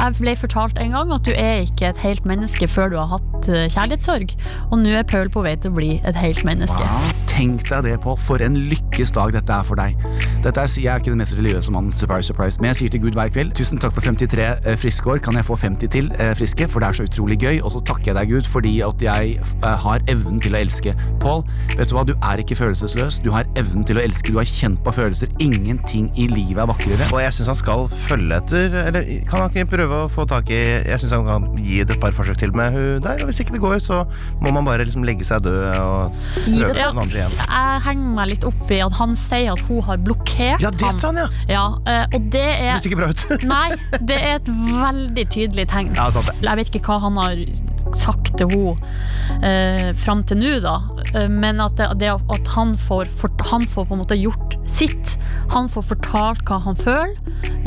Jeg 0.00 0.16
ble 0.18 0.34
fortalt 0.40 0.80
en 0.82 0.90
gang 0.98 1.14
at 1.14 1.22
du 1.22 1.30
er 1.30 1.62
ikke 1.68 1.92
et 1.92 2.02
helt 2.02 2.26
menneske 2.26 2.66
før 2.66 2.90
du 2.90 2.98
har 2.98 3.12
hatt 3.14 3.46
eh, 3.46 3.68
kjærlighetssorg. 3.70 4.34
Og 4.72 4.82
nå 4.82 4.90
er 4.98 5.06
Paul 5.06 5.30
på 5.30 5.46
vei 5.46 5.54
til 5.54 5.70
å 5.70 5.78
bli 5.78 5.92
et 6.02 6.18
helt 6.18 6.42
menneske. 6.42 6.90
Tenk 7.34 7.64
deg 7.66 7.82
det 7.88 7.94
på. 8.04 8.12
For 8.20 8.42
en 8.44 8.54
lykkes 8.70 9.10
dag 9.16 9.32
dette 9.34 9.50
er 9.50 9.64
for 9.66 9.78
deg. 9.80 9.96
Dette 10.44 10.60
er, 10.62 10.68
jeg 10.78 10.90
er 10.92 11.00
ikke 11.00 11.10
den 11.10 11.18
mest 11.18 11.34
religiøse 11.34 11.72
mannen, 11.74 11.90
surprise, 11.96 12.28
surprise, 12.30 12.60
men 12.62 12.68
jeg 12.70 12.76
sier 12.78 12.92
til 12.94 13.00
Gud 13.02 13.16
hver 13.18 13.30
kveld 13.34 13.50
tusen 13.58 13.80
takk 13.82 13.94
for 13.96 14.04
53 14.06 14.44
eh, 14.44 14.76
friske 14.78 15.10
år. 15.10 15.18
Kan 15.24 15.34
jeg 15.38 15.46
få 15.48 15.56
50 15.58 15.90
til 15.90 16.10
eh, 16.22 16.30
friske? 16.38 16.68
For 16.70 16.78
det 16.84 16.88
er 16.92 16.98
så 17.00 17.06
utrolig 17.08 17.38
gøy. 17.42 17.58
Og 17.66 17.72
så 17.74 17.80
takker 17.90 18.12
jeg 18.12 18.16
deg, 18.20 18.34
Gud, 18.36 18.50
fordi 18.52 18.74
at 18.86 19.02
jeg 19.02 19.32
eh, 19.40 19.66
har 19.86 20.04
evnen 20.12 20.38
til 20.44 20.54
å 20.54 20.60
elske. 20.60 20.94
Paul, 21.24 21.42
vet 21.74 21.90
du 21.90 21.96
hva? 21.96 22.04
Du 22.06 22.14
er 22.14 22.42
ikke 22.44 22.58
følelsesløs. 22.60 23.18
Du 23.24 23.32
har 23.34 23.48
evnen 23.58 23.82
til 23.88 23.98
å 23.98 24.04
elske. 24.04 24.30
Du 24.30 24.38
har 24.38 24.46
kjent 24.48 24.78
på 24.86 24.94
følelser. 24.94 25.32
Ingenting 25.42 26.12
i 26.14 26.28
livet 26.30 26.62
er 26.62 26.70
vakrere. 26.70 27.10
Og 27.10 27.18
jeg 27.24 27.34
syns 27.40 27.50
han 27.50 27.58
skal 27.58 27.88
følge 28.04 28.38
etter 28.38 28.78
Eller 28.84 29.10
kan 29.30 29.42
han 29.42 29.50
ikke 29.50 29.72
prøve 29.74 30.04
å 30.04 30.10
få 30.12 30.24
tak 30.30 30.48
i 30.54 30.60
Jeg 30.62 31.00
syns 31.02 31.16
han 31.16 31.26
kan 31.26 31.50
gi 31.58 31.80
det 31.82 31.96
et 31.96 32.02
par 32.02 32.14
forsøk 32.14 32.38
til 32.44 32.54
med 32.54 32.76
hun 32.78 33.02
der. 33.04 33.18
Og 33.24 33.30
hvis 33.32 33.42
ikke 33.42 33.56
det 33.58 33.64
går, 33.64 33.80
så 33.82 34.04
må 34.44 34.54
man 34.54 34.66
bare 34.70 34.86
liksom 34.86 35.02
legge 35.08 35.26
seg 35.26 35.42
død 35.48 35.66
og 35.82 36.22
prøve 36.46 36.72
Ja. 36.78 36.90
den 36.94 37.02
andre 37.02 37.23
igjen. 37.24 37.44
Jeg 37.44 37.82
henger 37.88 38.14
meg 38.18 38.30
litt 38.32 38.46
opp 38.48 38.72
i 38.74 38.80
at 38.84 38.96
han 38.98 39.14
sier 39.18 39.52
at 39.54 39.62
hun 39.68 39.82
har 39.86 40.00
blokkert 40.04 40.64
Ja, 40.64 40.72
det 40.74 40.94
sa 40.98 41.10
han, 41.10 41.22
ja! 41.24 41.28
Ja, 41.50 41.66
eh, 41.90 42.16
og 42.16 42.30
det 42.34 42.46
er 42.46 42.78
ser 42.78 42.90
ikke 42.92 43.02
bra 43.02 43.12
ut. 43.12 43.26
Nei, 43.54 43.68
det 44.00 44.18
er 44.18 44.40
et 44.40 44.50
veldig 44.50 45.28
tydelig 45.32 45.68
tegn. 45.72 45.94
Ja, 45.98 46.10
sant 46.14 46.30
det. 46.30 46.38
Jeg 46.44 46.60
vet 46.60 46.74
ikke 46.74 46.84
hva 46.88 47.00
han 47.06 47.20
har 47.20 47.46
sagt 47.94 48.32
til 48.38 48.50
henne 48.50 49.44
eh, 49.46 49.90
fram 49.98 50.24
til 50.26 50.40
nå, 50.40 50.54
da. 50.64 50.78
Eh, 51.14 51.28
men 51.30 51.60
at, 51.62 51.76
det, 51.78 51.90
det 52.00 52.10
at 52.14 52.52
han, 52.54 52.74
får, 52.80 53.10
for, 53.20 53.32
han 53.50 53.66
får 53.68 53.88
på 53.88 53.96
en 53.96 54.02
måte 54.02 54.18
gjort 54.18 54.56
sitt. 54.68 55.16
Han 55.52 55.68
får 55.70 55.88
fortalt 55.92 56.44
hva 56.48 56.60
han 56.64 56.78
føler, 56.78 57.14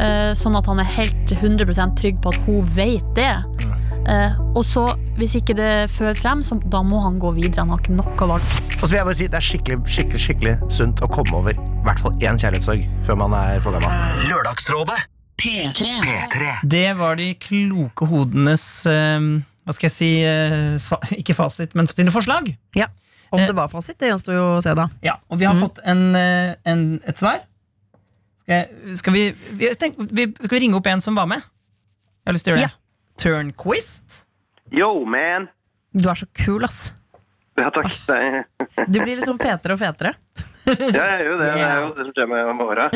eh, 0.02 0.32
sånn 0.38 0.58
at 0.60 0.68
han 0.70 0.82
er 0.84 0.90
helt 0.98 1.36
100 1.38 1.96
trygg 2.00 2.22
på 2.24 2.34
at 2.34 2.42
hun 2.48 2.68
vet 2.78 3.06
det. 3.18 3.32
Eh, 4.08 4.38
og 4.56 4.64
så, 4.64 4.86
hvis 5.18 5.34
ikke 5.36 5.56
det 5.58 5.90
fører 5.92 6.16
frem, 6.16 6.40
så 6.46 6.56
da 6.64 6.80
må 6.86 7.02
han 7.04 7.18
gå 7.20 7.34
videre. 7.36 7.66
Han 7.66 7.74
har 7.74 7.82
ikke 7.84 7.98
noe 7.98 8.30
valg. 8.32 8.54
Og 8.78 8.86
så 8.86 8.92
vil 8.94 9.00
jeg 9.00 9.08
bare 9.10 9.18
si 9.20 9.28
Det 9.28 9.40
er 9.40 9.48
skikkelig 9.48 9.78
skikkelig, 9.92 10.22
skikkelig 10.24 10.54
sunt 10.72 11.02
å 11.04 11.10
komme 11.12 11.36
over 11.36 11.58
i 11.58 11.66
hvert 11.84 12.00
fall 12.04 12.16
én 12.24 12.40
kjærlighetssorg 12.40 12.86
før 13.08 13.20
man 13.20 13.36
er 13.36 13.60
for 13.64 13.76
gammel. 13.76 14.24
Lørdagsrådet. 14.30 14.98
P3. 15.38 15.90
P3. 16.02 16.54
Det 16.66 16.88
var 16.98 17.20
de 17.20 17.28
kloke 17.42 18.08
hodenes 18.10 18.64
eh, 18.90 19.28
Hva 19.68 19.76
skal 19.76 19.90
jeg 19.90 19.94
si 19.94 20.10
eh, 20.26 20.80
fa 20.82 20.98
Ikke 21.20 21.36
fasit, 21.38 21.76
men 21.78 21.90
sine 21.92 22.14
forslag. 22.16 22.50
Ja. 22.80 22.88
Om 23.36 23.44
det 23.44 23.54
var 23.58 23.68
fasit, 23.68 24.00
det 24.00 24.08
gjenstår 24.08 24.38
jo 24.38 24.48
å 24.56 24.64
se, 24.64 24.72
da. 24.78 24.88
Ja, 25.04 25.18
Og 25.28 25.42
vi 25.42 25.46
har 25.50 25.58
fått 25.60 25.82
en, 25.84 26.08
eh, 26.16 26.56
en, 26.64 26.88
et 27.04 27.20
svar. 27.20 27.44
Skal, 28.40 28.54
jeg, 28.56 28.98
skal 29.04 29.16
vi 29.18 29.24
vi, 29.60 29.72
tenk, 29.76 30.00
vi 30.00 30.30
Skal 30.32 30.56
vi 30.56 30.64
ringe 30.64 30.80
opp 30.80 30.88
en 30.88 31.04
som 31.04 31.18
var 31.18 31.28
med? 31.28 31.44
Jeg 31.44 32.32
har 32.32 32.38
lyst 32.38 32.48
til 32.48 32.56
å 32.56 32.58
gjøre 32.58 32.70
det. 32.70 32.72
Ja. 32.72 32.87
Turnquist. 33.18 34.24
Yo, 34.74 34.92
man! 35.06 35.48
Du 35.98 36.10
er 36.10 36.20
så 36.20 36.28
kul, 36.38 36.64
ass. 36.68 36.94
Ja, 37.58 37.72
takk. 37.74 37.94
Du 38.94 39.00
blir 39.02 39.18
liksom 39.18 39.40
fetere 39.42 39.74
og 39.78 39.82
fetere. 39.82 40.14
ja, 40.68 41.04
jeg 41.16 41.24
gjør 41.24 41.30
jo 41.32 41.38
det. 41.40 41.48
Det 41.48 41.64
er 41.66 41.78
jo 41.80 41.92
det 41.96 42.06
som 42.06 42.14
skjer 42.18 42.28
med 42.30 42.64
åra. 42.68 42.90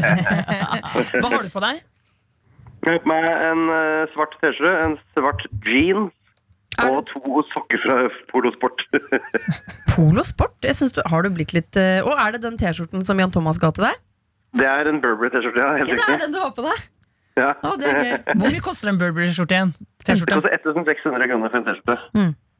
Hva 1.20 1.32
har 1.34 1.42
du 1.44 1.50
på 1.52 1.64
deg? 1.64 1.82
Jeg 2.84 2.92
har 2.92 3.00
på 3.02 3.10
meg 3.10 3.26
en 3.48 3.64
eh, 3.72 4.12
svart 4.12 4.36
T-skjorte, 4.40 4.72
en 4.84 4.96
svart 5.16 5.44
jeans 5.64 6.12
og 6.84 7.04
to 7.08 7.42
sokker 7.52 7.80
fra 7.84 7.96
Polosport. 8.32 8.82
Polo 9.92 10.24
Sport? 10.26 10.56
Jeg 10.66 10.74
synes 10.76 10.92
du, 10.96 11.00
har 11.06 11.22
du 11.22 11.30
blitt 11.34 11.54
litt 11.54 11.78
eh, 11.78 12.00
Og 12.02 12.18
er 12.18 12.34
det 12.34 12.42
den 12.42 12.58
T-skjorten 12.58 13.04
som 13.06 13.20
Jan 13.20 13.32
Thomas 13.34 13.60
ga 13.62 13.70
til 13.74 13.86
deg? 13.88 14.00
det 14.54 14.66
er 14.70 14.86
en 14.86 15.00
Burberry-T-skjorte, 15.02 15.58
ja. 15.58 15.70
Helt 15.80 15.90
Ja, 15.90 15.96
det 15.98 16.14
er 16.14 16.20
den 16.26 16.34
du 16.34 16.38
har 16.38 16.52
på 16.54 16.62
deg! 16.62 16.82
Ja. 17.36 17.50
Å, 17.66 17.74
det 17.80 17.88
er 17.90 17.98
gøy. 17.98 18.10
Hvor 18.38 18.52
mye 18.54 18.62
koster 18.62 18.88
en 18.92 18.98
Burberry-skjorte 19.00 19.56
igjen? 19.56 19.74
Det 19.74 20.06
T-skjorte? 20.06 20.40
koster 20.40 20.54
1600 20.54 21.30
kroner 21.32 21.50
for 21.50 21.58
en 21.60 21.64
T-skjorte. 21.66 21.96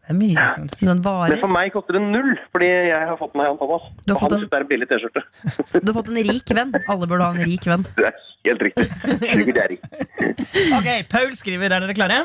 Det 0.04 0.12
er 0.12 0.16
mye. 0.18 0.42
Den 0.58 0.88
Men 0.90 0.98
varer. 1.04 1.38
for 1.40 1.48
meg 1.48 1.70
koster 1.72 1.96
det 1.96 2.02
null, 2.04 2.34
fordi 2.52 2.66
jeg 2.90 3.06
har 3.08 3.16
fått 3.16 3.32
meg 3.38 3.46
Jan 3.48 3.56
Thomas. 3.60 3.86
Du 4.04 4.12
har 4.12 4.18
Og 4.18 4.20
fått 4.24 4.34
han 4.34 4.36
en- 4.36 4.42
synes 4.42 4.50
det 4.50 4.58
er 4.58 4.64
en 4.66 4.70
billig 4.72 4.88
T-skjorte. 4.90 5.22
Du 5.84 5.92
har 5.92 5.96
fått 6.00 6.10
en 6.12 6.18
rik 6.28 6.52
venn. 6.58 6.74
Alle 6.92 7.06
burde 7.08 7.24
ha 7.24 7.30
en 7.32 7.46
rik 7.48 7.64
venn. 7.70 7.86
Det 7.96 8.10
er 8.10 8.18
helt 8.50 8.64
riktig. 8.66 8.86
Sugar 9.22 9.54
daddy. 9.60 9.78
Ok, 10.76 10.88
Paul 11.08 11.32
skriver, 11.38 11.72
er 11.72 11.86
dere 11.86 11.96
klare? 11.96 12.18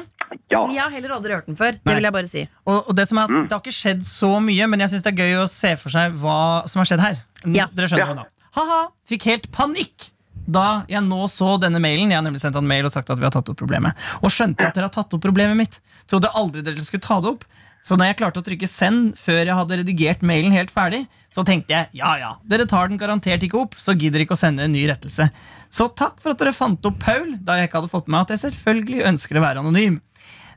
Ja. 0.52 0.66
Jeg 0.74 0.82
har 0.84 0.92
heller 0.94 1.14
aldri 1.16 1.34
hørt 1.38 1.48
den 1.50 1.56
før. 1.58 1.78
Nei. 1.78 1.86
Det 1.86 1.96
vil 2.02 2.10
jeg 2.10 2.16
bare 2.18 2.30
si. 2.30 2.44
Og, 2.66 2.90
og 2.92 2.98
det 2.98 3.06
som 3.10 3.18
er 3.22 3.30
at 3.30 3.48
Det 3.50 3.56
har 3.56 3.64
ikke 3.64 3.78
skjedd 3.80 4.04
så 4.06 4.34
mye, 4.44 4.68
men 4.70 4.84
jeg 4.84 4.92
synes 4.96 5.06
det 5.08 5.14
er 5.14 5.22
gøy 5.24 5.40
å 5.46 5.48
se 5.50 5.72
for 5.80 5.94
seg 5.94 6.18
hva 6.22 6.38
som 6.70 6.82
har 6.84 6.90
skjedd 6.92 7.06
her. 7.06 7.22
N- 7.46 7.56
Ja. 7.62 7.70
Dere 7.74 7.88
skjønner 7.94 8.12
Ja. 8.12 8.14
det 8.14 8.26
da. 8.26 8.50
Ha-ha, 8.60 8.80
fikk 9.08 9.30
helt 9.30 9.48
panikk 9.56 10.10
da 10.50 10.84
jeg 10.90 11.06
nå 11.06 11.24
så 11.32 11.56
denne 11.62 11.82
mailen. 11.84 12.12
Jeg 12.12 12.20
har 12.20 12.26
nemlig 12.26 12.42
sendt 12.42 12.58
han 12.60 12.68
mail 12.68 12.88
og 12.90 12.94
sagt 12.94 13.12
at 13.14 13.22
vi 13.22 13.28
har 13.28 13.34
tatt 13.36 13.50
opp 13.52 13.60
problemet. 13.60 13.98
Og 14.24 14.34
skjønte 14.34 14.66
at 14.66 14.78
dere 14.78 14.90
har 14.90 14.96
tatt 14.96 15.14
opp 15.16 15.24
problemet 15.24 15.58
mitt. 15.60 15.80
Trodde 16.10 16.34
aldri 16.38 16.66
dere 16.66 16.86
skulle 16.86 17.06
ta 17.06 17.20
det 17.24 17.34
opp. 17.36 17.46
Så 17.86 17.96
når 17.96 18.10
jeg 18.10 18.18
klarte 18.20 18.42
å 18.42 18.44
trykke 18.44 18.68
send 18.68 19.14
før 19.16 19.40
jeg 19.46 19.56
hadde 19.56 19.78
redigert 19.80 20.24
mailen 20.26 20.52
helt 20.52 20.72
ferdig, 20.74 21.06
så 21.32 21.46
tenkte 21.48 21.72
jeg 21.72 21.88
ja 22.02 22.16
ja, 22.20 22.34
dere 22.50 22.66
tar 22.68 22.90
den 22.90 23.00
garantert 23.00 23.46
ikke 23.46 23.62
opp, 23.62 23.78
så 23.80 23.96
gidder 23.96 24.26
ikke 24.26 24.36
å 24.36 24.40
sende 24.40 24.66
en 24.66 24.74
ny 24.76 24.84
rettelse. 24.90 25.30
Så 25.72 25.88
takk 25.96 26.18
for 26.20 26.34
at 26.34 26.42
dere 26.42 26.56
fant 26.56 26.84
opp 26.90 27.00
Paul, 27.00 27.38
da 27.46 27.56
jeg 27.56 27.70
ikke 27.70 27.80
hadde 27.80 27.92
fått 27.94 28.12
med 28.12 28.26
at 28.26 28.34
jeg 28.36 28.44
selvfølgelig 28.50 29.06
ønsker 29.14 29.40
å 29.40 29.46
være 29.46 29.64
anonym. 29.64 30.02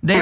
Det, 0.03 0.17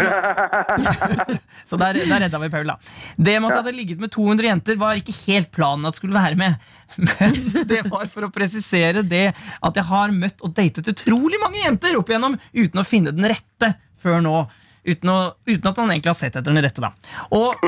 så 1.68 1.78
der, 1.80 1.96
der 2.04 2.20
redda 2.26 2.38
vi 2.42 2.50
Paul, 2.52 2.68
da. 2.68 2.76
Det 3.16 3.38
med 3.40 3.48
at 3.48 3.54
jeg 3.54 3.62
hadde 3.62 3.76
ligget 3.78 4.02
med 4.02 4.12
200 4.12 4.48
jenter, 4.50 4.76
var 4.80 4.98
ikke 5.00 5.14
helt 5.22 5.48
planen 5.56 5.88
at 5.88 5.96
skulle 5.96 6.16
være 6.16 6.36
med. 6.36 6.58
Men 7.06 7.38
det 7.70 7.86
var 7.88 8.04
for 8.12 8.28
å 8.28 8.32
presisere 8.34 9.00
det 9.06 9.30
at 9.32 9.80
jeg 9.80 9.88
har 9.88 10.12
møtt 10.12 10.44
og 10.44 10.52
datet 10.58 10.92
utrolig 10.92 11.40
mange 11.40 11.62
jenter 11.62 11.96
opp 11.96 12.12
igjennom 12.12 12.36
uten 12.52 12.82
å 12.82 12.86
finne 12.86 13.14
den 13.16 13.30
rette 13.32 13.72
før 14.00 14.20
nå. 14.24 14.36
Uten, 14.80 15.10
å, 15.12 15.16
uten 15.44 15.68
at 15.68 15.78
han 15.80 15.90
egentlig 15.92 16.10
har 16.10 16.16
sett 16.16 16.36
etter 16.38 16.48
den 16.48 16.64
rette, 16.64 16.80
da. 16.80 16.90
Og, 17.36 17.60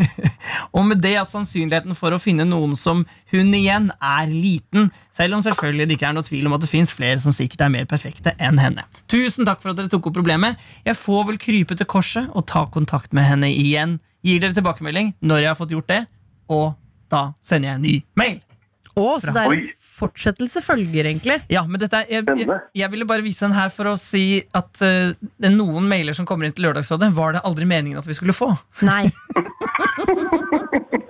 og 0.76 0.86
med 0.88 1.02
det 1.04 1.14
at 1.20 1.30
sannsynligheten 1.30 1.94
for 1.98 2.14
å 2.14 2.20
finne 2.22 2.46
noen 2.48 2.74
som 2.78 3.04
hun 3.30 3.54
igjen 3.54 3.90
er 3.94 4.30
liten, 4.30 4.90
selv 5.14 5.38
om 5.38 5.44
selvfølgelig 5.46 5.86
det 5.86 5.98
ikke 5.98 6.10
er 6.10 6.16
noe 6.18 6.26
tvil 6.26 6.50
om 6.50 6.56
at 6.58 6.64
det 6.64 6.72
fins 6.72 6.94
flere 6.96 7.20
som 7.22 7.34
sikkert 7.36 7.66
er 7.66 7.74
mer 7.76 7.88
perfekte 7.90 8.34
enn 8.42 8.58
henne. 8.60 8.86
Tusen 9.10 9.46
takk 9.48 9.62
for 9.62 9.72
at 9.72 9.78
dere 9.78 9.92
tok 9.92 10.10
opp 10.10 10.18
problemet. 10.18 10.60
Jeg 10.86 10.98
får 10.98 11.26
vel 11.30 11.40
krype 11.42 11.78
til 11.78 11.88
korset 11.90 12.30
og 12.34 12.48
ta 12.50 12.66
kontakt 12.72 13.14
med 13.16 13.28
henne 13.28 13.52
igjen. 13.54 13.98
Gir 14.26 14.42
dere 14.42 14.56
tilbakemelding 14.56 15.14
når 15.24 15.44
jeg 15.44 15.52
har 15.52 15.58
fått 15.58 15.74
gjort 15.76 15.90
det, 15.92 16.04
og 16.50 16.72
da 17.10 17.30
sender 17.44 17.70
jeg 17.70 17.78
en 17.78 17.86
ny 17.86 17.98
mail. 18.18 18.40
Å, 18.98 19.06
så 19.22 19.32
det 19.32 19.44
er 19.44 19.54
en. 19.54 19.68
Fortsettelse 20.00 20.62
følger, 20.64 21.06
egentlig. 21.12 21.38
Ja, 21.52 21.62
men 21.68 21.80
dette 21.82 22.00
er, 22.02 22.08
jeg, 22.10 22.26
jeg, 22.40 22.58
jeg 22.80 22.92
ville 22.92 23.06
bare 23.08 23.24
vise 23.24 23.44
den 23.46 23.54
her 23.56 23.70
for 23.74 23.92
å 23.92 23.96
si 24.00 24.40
at 24.56 24.82
uh, 24.82 25.12
det 25.14 25.50
er 25.50 25.54
noen 25.54 25.86
mailer 25.90 26.16
som 26.16 26.26
kommer 26.28 26.48
inn 26.48 26.56
til 26.56 26.66
Lørdagsrådet, 26.68 27.12
var 27.16 27.36
det 27.36 27.44
aldri 27.48 27.68
meningen 27.68 28.00
at 28.00 28.08
vi 28.08 28.16
skulle 28.18 28.36
få. 28.36 28.50
Nei. 28.86 29.04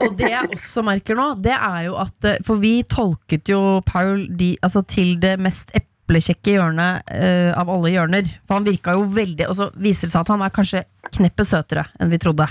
Og 0.01 0.15
det 0.17 0.31
jeg 0.33 0.55
også 0.57 0.83
merker 0.87 1.17
nå, 1.19 1.27
det 1.45 1.53
er 1.53 1.83
jo 1.91 1.97
at 2.01 2.25
eh, 2.27 2.39
For 2.47 2.61
vi 2.63 2.81
tolket 2.89 3.51
jo 3.51 3.81
Paul 3.87 4.25
de, 4.41 4.55
altså, 4.65 4.81
til 4.89 5.19
det 5.21 5.35
mest 5.43 5.75
eplekjekke 5.77 6.55
hjørnet 6.57 7.11
uh, 7.13 7.51
av 7.61 7.71
alle 7.73 7.93
hjørner. 7.93 8.31
For 8.49 8.57
han 8.59 8.67
virka 8.67 8.97
jo 8.97 9.05
veldig 9.15 9.51
Og 9.51 9.59
så 9.59 9.69
viser 9.77 10.09
det 10.09 10.15
seg 10.15 10.23
at 10.25 10.33
han 10.33 10.45
er 10.47 10.55
kanskje 10.57 10.85
kneppet 11.11 11.51
søtere 11.51 11.85
enn 12.01 12.11
vi 12.13 12.21
trodde. 12.23 12.49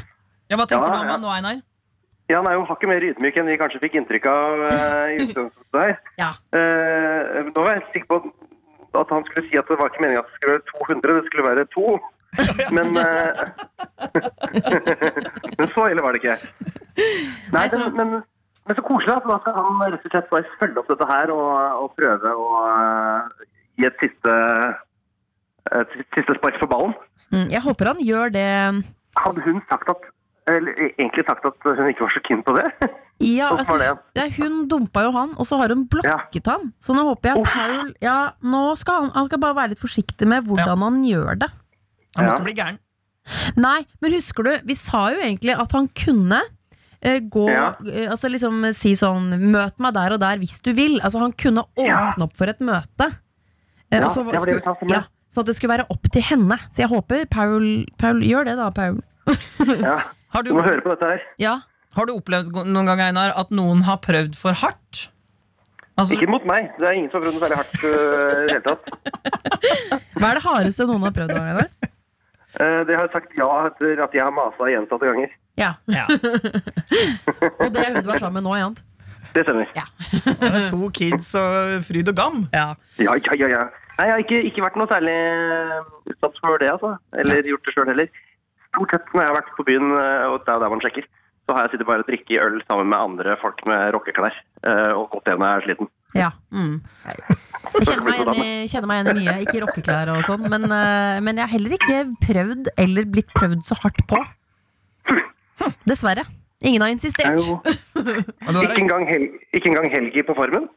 Ja, 0.50 0.58
Hva 0.60 0.66
tenker 0.70 0.86
Ja, 0.86 0.94
du 0.94 1.02
om 1.02 1.14
han 1.16 1.26
nå, 1.26 1.34
Einar? 1.34 1.60
Ja, 2.30 2.38
han 2.38 2.48
er 2.50 2.60
jo 2.60 2.68
hakket 2.70 2.92
mer 2.92 3.06
ydmyk 3.08 3.38
enn 3.42 3.50
vi 3.50 3.58
kanskje 3.58 3.82
fikk 3.82 3.96
inntrykk 3.98 4.28
av 4.30 4.64
eh, 4.70 5.16
i 5.16 5.18
utgangspunktet 5.26 5.82
her. 5.82 5.96
Ja. 6.22 6.30
Eh, 6.54 7.40
nå 7.50 7.64
var 7.66 7.80
jeg 7.80 7.88
sikker 7.96 8.10
på 8.12 9.02
at 9.02 9.14
han 9.14 9.26
skulle 9.28 9.46
si 9.50 9.58
at 9.58 9.70
det 9.70 9.78
var 9.80 9.90
ikke 9.90 10.04
meningen 10.04 10.22
at 10.22 10.30
det 10.30 10.38
skulle 10.38 10.56
være 10.56 10.68
200, 10.70 11.16
det 11.18 11.30
skulle 11.30 11.48
være 11.50 11.66
to. 11.74 12.00
Men, 12.78 12.94
eh, 13.02 13.32
men 15.58 15.72
så 15.74 15.88
ille 15.90 16.04
var 16.06 16.14
det 16.14 16.20
ikke. 16.22 16.36
Nei, 17.56 17.64
det, 17.74 17.80
men, 17.98 18.12
men, 18.22 18.76
så 18.78 18.84
koselig 18.86 19.16
at 19.16 19.26
da 19.26 19.40
skal 19.42 19.56
han 19.58 19.82
rett 19.82 20.06
og 20.06 20.14
slett 20.14 20.30
bare 20.30 20.52
følge 20.60 20.84
opp 20.84 20.92
dette 20.94 21.08
her 21.10 21.34
og, 21.34 21.50
og 21.82 21.96
prøve 21.98 22.36
å 22.38 22.62
gi 23.82 23.88
et 23.90 23.98
siste, 24.04 24.36
et 25.82 25.98
siste 26.14 26.38
spark 26.38 26.62
for 26.62 26.70
ballen. 26.70 26.94
Mm, 27.34 27.50
Jeg 27.50 27.66
håper 27.66 27.92
han 27.96 28.06
gjør 28.06 28.32
det 28.38 28.48
Hadde 29.18 29.44
hun 29.46 29.60
sagt 29.70 29.90
at 29.90 30.06
eller 30.58 30.82
egentlig 31.00 31.24
sagt 31.28 31.46
at 31.46 31.56
hun 31.66 31.90
ikke 31.92 32.06
var 32.06 32.14
så 32.16 32.22
keen 32.28 32.44
på 32.48 32.56
det? 32.58 32.66
Ja, 33.20 33.50
altså, 33.52 33.76
det? 33.76 33.88
ja, 34.16 34.26
hun 34.38 34.62
dumpa 34.72 35.02
jo 35.04 35.10
han, 35.12 35.34
og 35.36 35.44
så 35.46 35.58
har 35.60 35.74
hun 35.74 35.82
blokket 35.92 36.46
han. 36.48 36.70
Så 36.80 36.94
nå 36.96 37.02
håper 37.04 37.34
jeg 37.34 37.42
oh. 37.42 37.50
Paul 37.52 37.90
Ja, 38.02 38.14
nå 38.40 38.62
skal 38.80 39.02
han, 39.02 39.10
han 39.12 39.26
skal 39.28 39.42
bare 39.44 39.58
være 39.58 39.74
litt 39.74 39.82
forsiktig 39.82 40.24
med 40.32 40.46
hvordan 40.48 40.86
han 40.86 41.02
gjør 41.04 41.42
det. 41.42 41.50
Han 42.16 42.24
må 42.24 42.30
Ja. 42.30 42.38
ikke 42.38 42.46
bli 42.48 42.54
gæren. 42.62 42.78
Nei, 43.60 43.82
men 44.02 44.14
husker 44.16 44.48
du, 44.48 44.54
vi 44.72 44.78
sa 44.80 45.02
jo 45.12 45.20
egentlig 45.20 45.52
at 45.60 45.76
han 45.76 45.90
kunne 46.00 46.40
uh, 46.40 47.20
gå 47.36 47.44
Ja. 47.52 47.66
eh, 47.92 48.08
Altså 48.10 48.32
liksom 48.32 48.64
si 48.74 48.94
sånn 48.98 49.28
Møt 49.52 49.76
meg 49.84 49.94
der 50.00 50.16
og 50.16 50.22
der 50.24 50.40
hvis 50.40 50.56
du 50.64 50.72
vil. 50.74 50.96
Altså 51.04 51.20
Han 51.20 51.34
kunne 51.36 51.66
åpne 51.76 51.90
Ja. 51.92 52.14
opp 52.24 52.38
for 52.40 52.48
et 52.48 52.60
møte. 52.64 53.10
Uh, 53.92 54.00
Ja, 54.00 54.06
og 54.08 54.12
så 54.16 54.24
det 54.24 54.40
var 54.40 54.46
det 54.48 54.56
vi 54.62 54.64
sa 54.64 54.74
sammen. 54.80 54.96
ja, 54.96 55.04
sånn 55.28 55.44
at 55.44 55.52
det 55.52 55.58
skulle 55.60 55.76
være 55.76 55.88
opp 55.92 56.08
til 56.16 56.22
henne. 56.24 56.58
Så 56.72 56.86
jeg 56.86 56.90
håper 56.96 57.28
Paul, 57.30 57.68
Paul 58.00 58.24
gjør 58.24 58.48
det, 58.48 58.56
da, 58.64 58.70
Paul. 58.72 59.02
Ja, 59.84 59.98
Har 60.34 60.46
du 60.46 60.52
du, 60.52 60.58
må 60.58 60.66
høre 60.66 60.82
på 60.86 60.94
dette 60.94 61.14
her. 61.14 61.24
Ja. 61.42 61.56
har 61.98 62.06
du 62.06 62.14
opplevd 62.14 62.54
noen 62.54 62.86
gang, 62.90 63.02
Einar, 63.02 63.34
at 63.40 63.50
noen 63.56 63.82
har 63.88 63.98
prøvd 64.04 64.38
for 64.38 64.54
hardt? 64.54 65.10
Altså, 66.00 66.16
Ikke 66.16 66.30
mot 66.32 66.46
meg. 66.48 66.70
Det 66.80 66.88
er 66.88 66.96
ingen 66.96 67.10
som 67.12 67.20
har 67.20 67.26
prøvd 67.28 67.36
noe 67.36 67.44
særlig 67.44 67.60
hardt 67.60 67.78
øh, 67.90 68.30
i 68.30 68.46
det 68.46 68.54
hele 68.54 68.66
tatt. 68.70 68.84
Hva 70.20 70.30
er 70.30 70.40
det 70.40 70.44
hardeste 70.46 70.88
noen 70.88 71.08
har 71.08 71.16
prøvd? 71.18 71.34
Einar? 71.40 71.72
Uh, 72.60 72.82
De 72.88 72.96
har 72.98 73.10
sagt 73.14 73.36
ja 73.38 73.50
etter 73.68 74.04
at 74.06 74.16
jeg 74.16 74.24
har 74.24 74.32
masa 74.36 74.70
gjentatte 74.72 75.10
ganger. 75.10 75.34
Ja. 75.60 75.74
ja. 75.92 76.06
Og 77.60 77.68
det 77.76 77.84
er 77.84 77.98
hun 77.98 78.06
du 78.06 78.14
er 78.14 78.22
sammen 78.22 78.40
med 78.40 78.48
nå, 78.48 78.56
Jant. 78.62 78.80
Det 79.34 79.44
stemmer. 79.46 79.68
Det 80.40 80.50
er 80.50 80.66
To 80.72 80.88
kids 80.90 81.36
og 81.38 81.84
fryd 81.86 82.08
og 82.10 82.16
gam. 82.18 82.40
Ja. 82.54 82.72
Ja, 82.98 83.14
ja, 83.20 83.36
ja. 83.38 83.50
ja. 83.58 83.68
Nei, 84.00 84.06
jeg 84.08 84.14
har 84.16 84.24
ikke, 84.24 84.40
ikke 84.48 84.64
vært 84.64 84.78
noe 84.80 84.88
særlig 84.88 85.16
utsatt 86.08 86.38
for 86.40 86.62
det, 86.62 86.70
altså. 86.72 86.94
Eller 87.20 87.44
gjort 87.44 87.66
det 87.68 87.74
sjøl 87.76 87.90
heller. 87.92 88.22
Stort 88.80 88.94
sett 88.96 89.10
når 89.12 89.26
jeg 89.26 89.30
har 89.30 89.36
vært 89.42 89.56
på 89.58 89.66
byen, 89.68 89.90
øh, 89.92 90.26
og 90.32 90.36
det 90.40 90.52
er 90.54 90.56
jo 90.56 90.64
der 90.64 90.72
man 90.72 90.84
sjekker, 90.84 91.08
så 91.44 91.56
har 91.56 91.66
jeg 91.66 91.74
sittet 91.74 91.88
bare 91.90 92.04
og 92.06 92.08
drikket 92.08 92.40
øl 92.46 92.60
sammen 92.64 92.88
med 92.88 92.98
andre 92.98 93.36
folk 93.42 93.60
med 93.68 93.92
rockeklær. 93.96 94.36
øh, 94.64 94.92
Og 94.96 95.10
gått 95.12 95.28
hjem 95.28 95.42
når 95.42 95.50
jeg 95.50 95.60
er 95.60 95.66
sliten. 95.68 95.90
Ja. 96.16 96.30
Mm. 96.56 96.80
Jeg 97.76 97.86
kjenner 97.90 98.06
meg, 98.08 98.20
igjen 98.24 98.40
i, 98.40 98.68
kjenner 98.72 98.90
meg 98.90 99.00
igjen 99.02 99.12
i 99.12 99.20
mye. 99.20 99.36
Ikke 99.44 99.62
rockeklær 99.66 100.14
og 100.16 100.24
sånn. 100.30 100.48
Men, 100.48 100.64
eh, 100.72 101.20
men 101.26 101.42
jeg 101.42 101.44
har 101.44 101.52
heller 101.52 101.76
ikke 101.76 102.00
prøvd 102.24 102.72
eller 102.86 103.10
blitt 103.12 103.34
prøvd 103.36 103.66
så 103.68 103.78
hardt 103.84 104.00
på. 104.10 104.22
Dessverre. 105.90 106.24
Ingen 106.64 106.82
har 106.82 106.90
er 106.90 106.96
insistert. 106.96 107.40
ikke 107.40 108.80
engang, 108.80 109.06
hel 109.08 109.28
ikke 109.54 109.70
engang 109.72 109.92
Helgi 109.92 110.24
på 110.24 110.36
formen. 110.40 110.68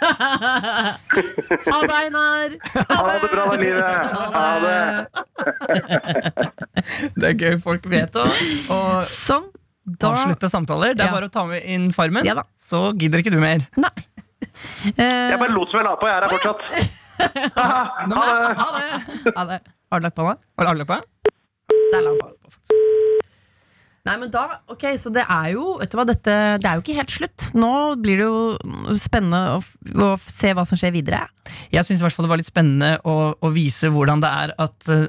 Ha 0.00 1.78
det, 1.84 1.94
Einar! 1.96 2.54
Ha 2.88 3.18
det 3.20 3.28
bra 3.32 3.44
med 3.50 3.60
livet! 3.60 3.84
Ha 4.34 4.46
det! 4.64 4.82
Det 7.16 7.26
er 7.30 7.34
gøy 7.44 7.56
folk 7.62 7.84
vet 7.92 8.16
å, 8.20 8.24
Sånn. 9.08 9.46
Avslutte 10.06 10.48
samtaler. 10.52 10.94
Det 10.94 11.02
er 11.04 11.08
Ja. 11.10 11.14
bare 11.16 11.26
å 11.28 11.32
ta 11.34 11.44
med 11.48 11.64
inn 11.66 11.90
Farmen, 11.92 12.24
Ja 12.24 12.36
så 12.56 12.92
gidder 12.96 13.18
ikke 13.24 13.32
du 13.34 13.40
mer. 13.42 13.58
Nei. 13.76 13.90
Jeg 14.96 15.38
bare 15.40 15.52
lot 15.52 15.68
som 15.72 15.80
jeg 15.80 15.86
la 15.88 15.96
på. 15.98 16.06
Jeg 16.08 16.16
er 16.16 16.22
her 16.26 16.32
fortsatt. 16.36 16.60
Ha 17.20 17.26
det! 18.08 18.16
Ha 18.56 18.68
det! 18.76 18.88
ha 19.36 19.42
det. 19.44 19.58
Har 19.92 20.00
du 20.00 20.04
lagt 20.06 20.16
på 20.16 20.22
nå? 20.24 20.32
Har 20.56 20.64
det 20.64 20.78
lagt 20.80 20.88
på? 20.88 20.98
Der 21.92 22.00
la 22.06 22.10
han 22.14 22.18
på. 22.22 22.28
Nei, 24.10 24.16
men 24.18 24.30
da, 24.34 24.42
ok, 24.72 24.84
så 24.98 25.12
det 25.14 25.22
er 25.22 25.52
jo 25.54 25.76
Vet 25.78 25.92
du 25.92 25.96
hva, 26.00 26.04
dette 26.08 26.34
Det 26.58 26.66
er 26.66 26.78
jo 26.78 26.82
ikke 26.82 26.96
helt 26.98 27.12
slutt. 27.14 27.44
Nå 27.54 27.70
blir 28.02 28.18
det 28.18 28.26
jo 28.26 28.96
spennende 28.98 29.42
å, 29.54 29.60
å 30.02 30.08
se 30.24 30.50
hva 30.56 30.64
som 30.66 30.80
skjer 30.80 30.90
videre. 30.96 31.22
Jeg 31.70 31.86
syns 31.86 32.02
det 32.02 32.30
var 32.32 32.40
litt 32.40 32.50
spennende 32.50 32.96
å, 33.06 33.16
å 33.38 33.52
vise 33.54 33.90
hvordan 33.94 34.22
det 34.24 34.32
er 34.42 34.54
at 34.66 34.90
uh, 34.90 35.06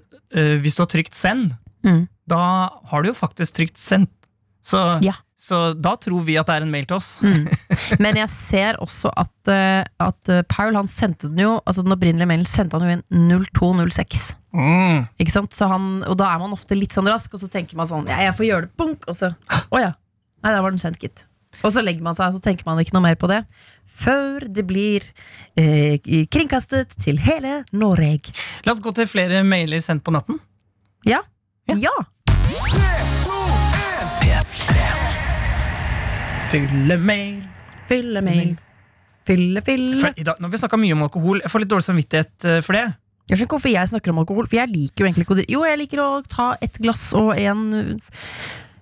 hvis 0.62 0.77
du 0.77 0.84
har 0.86 0.91
trykt 0.93 1.17
send, 1.17 1.58
Mm. 1.81 2.03
da 2.29 2.70
har 2.91 3.01
du 3.01 3.08
jo 3.10 3.15
faktisk 3.17 3.55
trykt 3.58 3.79
sendt. 3.81 4.12
Så, 4.62 4.77
Ja. 5.01 5.15
Så 5.41 5.60
da 5.74 5.95
tror 5.98 6.21
vi 6.27 6.36
at 6.38 6.45
det 6.45 6.60
er 6.60 6.65
en 6.67 6.71
mail 6.74 6.86
til 6.86 7.00
oss. 7.00 7.15
Mm. 7.25 7.48
Men 8.03 8.19
jeg 8.19 8.29
ser 8.29 8.77
også 8.83 9.10
at, 9.17 9.33
eh, 9.50 9.81
at 10.05 10.29
eh, 10.29 10.43
Paul 10.45 10.77
han 10.77 10.89
sendte 10.91 11.31
den 11.31 11.41
jo 11.41 11.55
Altså 11.65 11.81
den 11.81 11.95
opprinnelige 11.95 12.29
mailen 12.29 12.45
sendte 12.45 12.77
han 12.77 12.86
jo 12.86 12.98
inn 13.00 13.48
0206. 13.50 14.27
Mm. 14.53 15.07
Ikke 15.17 15.33
sant? 15.33 15.55
Så 15.57 15.65
han, 15.71 15.89
og 16.05 16.19
da 16.21 16.29
er 16.29 16.43
man 16.43 16.53
ofte 16.53 16.77
litt 16.77 16.93
sånn 16.93 17.10
rask, 17.10 17.33
og 17.33 17.41
så 17.41 17.50
tenker 17.50 17.79
man 17.79 17.89
sånn 17.89 18.05
Ja, 18.12 18.19
jeg 18.27 18.38
får 18.38 18.48
gjøre 18.51 18.67
det, 18.67 18.74
bunk! 18.77 19.10
Og 19.10 19.17
så 19.17 19.33
Å 19.33 19.81
ja. 19.81 19.91
Nei, 20.41 20.53
der 20.53 20.62
var 20.62 20.74
den 20.74 20.81
sendt, 20.81 21.01
gitt. 21.01 21.25
Og 21.62 21.74
så 21.74 21.83
legger 21.86 22.05
man 22.05 22.17
seg, 22.17 22.31
og 22.31 22.38
så 22.38 22.45
tenker 22.45 22.65
man 22.65 22.79
ikke 22.81 22.95
noe 22.95 23.05
mer 23.05 23.17
på 23.21 23.29
det. 23.29 23.43
Før 23.86 24.45
det 24.50 24.65
blir 24.69 25.05
eh, 25.60 26.01
kringkastet 26.33 26.98
til 27.01 27.21
hele 27.21 27.62
Norge. 27.74 28.33
La 28.65 28.74
oss 28.74 28.81
gå 28.81 28.93
til 28.98 29.10
flere 29.10 29.43
mailer 29.45 29.81
sendt 29.83 30.05
på 30.05 30.13
natten. 30.15 30.41
Ja. 31.05 31.21
Ja. 31.69 31.77
ja. 31.89 33.11
Fylle 36.51 36.98
mail. 37.00 37.38
Fylle 37.88 38.22
mail. 38.25 38.50
Fylle, 39.24 39.62
fylle. 39.63 40.00
For 40.01 40.17
i 40.20 40.25
dag, 40.27 40.39
nå 40.41 40.50
har 40.50 40.51
vi 40.51 40.60
snakka 40.60 40.79
mye 40.81 40.96
om 40.98 41.05
alkohol. 41.05 41.39
Jeg 41.39 41.51
får 41.53 41.63
litt 41.63 41.70
dårlig 41.72 41.86
samvittighet 41.86 42.48
eh, 42.50 42.58
for 42.65 42.75
det. 42.75 42.81
Jeg 43.29 43.38
skjønner 43.38 43.48
ikke 43.48 43.55
hvorfor 43.55 43.72
jeg 43.72 43.91
snakker 43.91 44.12
om 44.12 44.20
alkohol, 44.20 44.50
for 44.51 44.60
jeg 44.60 44.72
liker 44.74 45.05
jo 45.05 45.08
egentlig 45.08 45.24
ikke 45.24 45.31
å 45.31 45.38
drikke. 45.39 45.53
Jo, 45.53 45.62
jeg 45.70 45.79
liker 45.79 46.01
å 46.03 46.10
ta 46.27 46.48
et 46.65 46.79
glass 46.84 47.05
og 47.15 47.29
en 47.39 47.62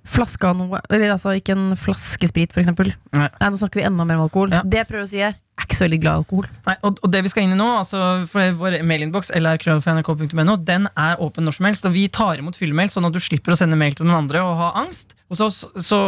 flaske 0.09 0.49
av 0.49 0.57
noe, 0.57 0.81
eller 0.89 1.13
altså 1.13 1.35
ikke 1.37 1.55
en 1.55 1.67
flaske 1.79 2.29
sprit, 2.29 2.55
eksempel. 2.57 2.91
Nei. 3.15 3.27
Nei, 3.35 3.51
nå 3.51 3.59
snakker 3.61 3.81
vi 3.81 3.85
enda 3.87 4.07
mer 4.07 4.19
om 4.19 4.27
alkohol. 4.27 4.53
Ja. 4.55 4.63
Det 4.65 4.81
jeg 4.81 4.89
prøver 4.89 5.05
å 5.05 5.11
si 5.11 5.21
er, 5.21 5.37
jeg 5.37 5.65
er 5.65 5.67
ikke 5.67 5.77
så 5.77 5.85
veldig 5.85 5.99
glad 6.01 6.13
i 6.13 6.23
alkohol. 6.23 6.49
Nei, 6.65 6.75
og, 6.87 6.99
og 7.03 7.11
det 7.13 7.21
vi 7.25 7.31
skal 7.33 7.45
inn 7.45 7.53
i 7.53 7.59
nå, 7.59 7.67
altså 7.81 8.01
for 8.31 8.57
vår 8.61 8.79
mailinnboks 8.87 9.33
.no, 9.35 10.55
den 10.69 10.87
er 10.93 11.19
åpen 11.19 11.45
når 11.45 11.57
som 11.57 11.67
helst, 11.67 11.87
og 11.89 11.95
vi 11.95 12.07
tar 12.07 12.39
imot 12.39 12.57
fyllemail, 12.57 12.91
sånn 12.93 13.09
at 13.09 13.15
du 13.15 13.19
slipper 13.23 13.53
å 13.53 13.59
sende 13.59 13.79
mail 13.79 13.97
til 13.97 14.07
noen 14.07 14.23
andre 14.23 14.43
og 14.45 14.55
ha 14.59 14.69
angst. 14.79 15.17
Hos 15.29 15.43
oss 15.45 15.59
så 15.85 15.99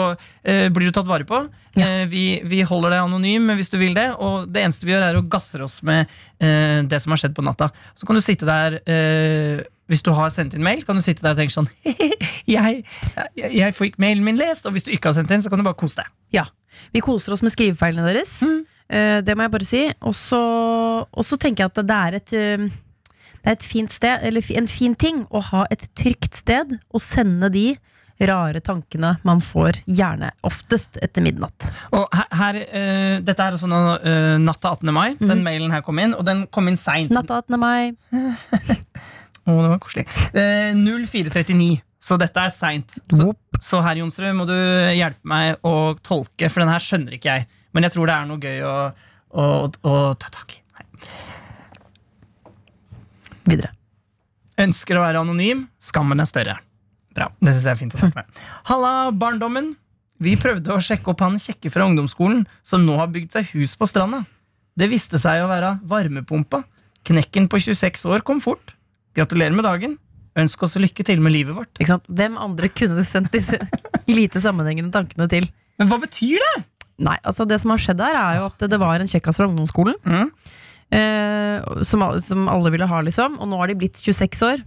eh, 0.41 0.69
blir 0.73 0.89
du 0.89 0.95
tatt 0.95 1.09
vare 1.09 1.27
på. 1.29 1.43
Eh, 1.77 2.07
vi, 2.09 2.23
vi 2.47 2.63
holder 2.65 2.95
deg 2.95 3.03
anonym 3.03 3.51
hvis 3.59 3.69
du 3.69 3.77
vil 3.81 3.93
det, 3.97 4.07
og 4.17 4.47
det 4.49 4.63
eneste 4.65 4.87
vi 4.87 4.95
gjør, 4.95 5.05
er 5.11 5.19
å 5.19 5.27
gasser 5.35 5.61
oss 5.67 5.81
med 5.85 6.07
eh, 6.41 6.81
det 6.87 7.03
som 7.03 7.13
har 7.13 7.21
skjedd 7.21 7.35
på 7.37 7.45
natta. 7.45 7.69
Så 7.93 8.07
kan 8.07 8.17
du 8.17 8.23
sitte 8.23 8.49
der 8.49 8.79
eh, 8.81 9.61
hvis 9.89 10.03
du 10.05 10.11
har 10.15 10.29
sendt 10.33 10.55
inn 10.55 10.63
mail, 10.65 10.83
kan 10.87 10.97
du 10.97 11.03
sitte 11.03 11.23
der 11.25 11.35
og 11.35 11.41
tenke 11.41 11.53
sånn 11.53 11.69
jeg, 12.55 12.83
jeg, 13.35 13.49
jeg 13.49 13.75
får 13.75 13.89
ikke 13.89 14.03
mailen 14.03 14.25
min 14.27 14.39
lest, 14.39 14.67
og 14.67 14.75
hvis 14.75 14.87
du 14.87 14.91
ikke 14.93 15.11
har 15.11 15.17
sendt 15.17 15.33
inn, 15.33 15.43
så 15.43 15.51
kan 15.51 15.61
du 15.61 15.67
bare 15.67 15.79
kose 15.79 16.01
deg. 16.01 16.11
Ja. 16.37 16.47
Vi 16.95 17.03
koser 17.03 17.35
oss 17.35 17.43
med 17.43 17.53
skrivefeilene 17.53 18.07
deres. 18.07 18.37
Eh, 18.91 19.19
det 19.25 19.35
må 19.35 19.45
jeg 19.45 19.53
bare 19.53 19.67
si. 19.67 19.83
Og 20.07 20.15
så 20.15 21.39
tenker 21.39 21.65
jeg 21.65 21.73
at 21.73 21.83
det 21.83 21.99
er 21.99 22.17
et 22.19 22.33
uh, 22.35 22.65
Det 23.41 23.49
er 23.49 23.55
et 23.57 23.63
fint 23.65 23.91
sted, 23.91 24.25
eller 24.27 24.51
en 24.59 24.67
fin 24.69 24.95
ting, 24.95 25.23
å 25.33 25.41
ha 25.51 25.63
et 25.73 25.87
trygt 25.97 26.37
sted 26.37 26.75
å 26.93 27.01
sende 27.01 27.49
de 27.53 27.71
rare 28.29 28.59
tankene 28.61 29.15
man 29.25 29.39
får, 29.41 29.79
gjerne 29.89 30.29
oftest 30.45 30.99
etter 31.01 31.23
midnatt. 31.25 31.65
Og 31.97 32.05
her, 32.13 32.27
her, 32.37 32.59
uh, 32.69 33.15
dette 33.25 33.41
er 33.41 33.57
altså 33.57 33.69
nå, 33.71 33.79
eh, 33.97 34.35
natt 34.41 34.61
til 34.61 34.75
18. 34.75 34.93
mai. 34.93 35.07
Den 35.17 35.41
mailen 35.47 35.73
her 35.73 35.81
kom 35.85 35.97
inn, 36.03 36.13
og 36.13 36.27
den 36.27 36.45
kom 36.53 36.69
inn 36.69 36.77
seint. 36.77 37.09
Natt 37.15 37.31
til 37.31 37.41
18. 37.41 37.57
mai. 37.61 37.95
Å, 39.45 39.55
det 39.55 39.71
var 39.71 39.79
koselig. 39.81 40.05
Eh, 40.37 40.73
0439. 40.77 41.81
Så 42.01 42.17
dette 42.17 42.41
er 42.41 42.53
seint. 42.53 42.95
Så, 43.13 43.27
så 43.61 43.81
herr 43.85 43.99
Jonsrud 44.01 44.33
må 44.37 44.47
du 44.49 44.55
hjelpe 44.55 45.27
meg 45.29 45.61
å 45.65 45.93
tolke, 46.01 46.49
for 46.49 46.63
den 46.63 46.71
her 46.73 46.81
skjønner 46.81 47.17
ikke 47.17 47.35
jeg. 47.35 47.47
Men 47.75 47.85
jeg 47.85 47.93
tror 47.93 48.09
det 48.09 48.15
er 48.15 48.29
noe 48.29 48.41
gøy 48.41 48.63
å, 48.65 48.73
å, 49.37 49.45
å 49.69 49.93
ta 50.17 50.31
tak 50.33 50.57
i. 50.57 50.63
Nei. 50.77 50.87
Videre. 53.51 53.71
Ønsker 54.61 54.97
å 54.97 55.05
være 55.05 55.21
anonym. 55.21 55.67
Skammen 55.81 56.21
er 56.21 56.29
større. 56.29 56.57
Bra. 57.15 57.29
Det 57.41 57.53
synes 57.53 57.67
jeg 57.67 57.75
er 57.75 57.79
fint 57.79 57.95
å 57.95 58.01
snakke 58.01 58.23
med. 58.23 58.41
Halla, 58.69 58.93
barndommen. 59.13 59.73
Vi 60.21 60.35
prøvde 60.37 60.73
å 60.75 60.81
sjekke 60.83 61.13
opp 61.13 61.23
han 61.25 61.39
kjekke 61.41 61.71
fra 61.73 61.87
ungdomsskolen 61.89 62.43
som 62.65 62.83
nå 62.85 62.97
har 62.99 63.09
bygd 63.13 63.33
seg 63.33 63.49
hus 63.55 63.73
på 63.77 63.87
stranda. 63.89 64.21
Det 64.77 64.87
viste 64.91 65.19
seg 65.21 65.41
å 65.41 65.49
være 65.49 65.75
varmepumpa. 65.89 66.61
Knekken 67.07 67.47
på 67.49 67.59
26 67.61 68.05
år 68.09 68.25
kom 68.25 68.41
fort. 68.43 68.75
Gratulerer 69.17 69.55
med 69.55 69.67
dagen. 69.67 69.97
Ønsk 70.39 70.63
oss 70.63 70.77
lykke 70.79 71.03
til 71.07 71.19
med 71.23 71.33
livet 71.35 71.55
vårt. 71.57 71.71
Ikke 71.77 71.91
sant? 71.91 72.07
Hvem 72.07 72.37
andre 72.39 72.69
kunne 72.71 72.95
du 72.99 73.07
sendt 73.07 73.33
disse 73.35 73.59
lite 74.19 74.41
sammenhengende 74.43 74.93
tankene 74.93 75.27
til? 75.31 75.49
Men 75.81 75.91
hva 75.91 75.99
betyr 76.01 76.39
det? 76.39 76.53
Nei, 77.01 77.17
altså 77.25 77.47
Det 77.49 77.57
som 77.61 77.73
har 77.73 77.81
skjedd 77.81 78.01
her, 78.03 78.17
er 78.17 78.39
jo 78.39 78.47
at 78.51 78.67
det 78.71 78.79
var 78.79 79.01
en 79.01 79.09
kjekkas 79.09 79.39
fra 79.39 79.47
ungdomsskolen. 79.49 79.97
Mm. 80.05 80.31
Eh, 80.91 81.83
som, 81.87 82.03
som 82.23 82.49
alle 82.51 82.71
ville 82.73 82.87
ha, 82.87 83.03
liksom. 83.03 83.39
Og 83.41 83.49
nå 83.51 83.59
har 83.59 83.71
de 83.71 83.79
blitt 83.81 83.99
26 83.99 84.43
år. 84.47 84.65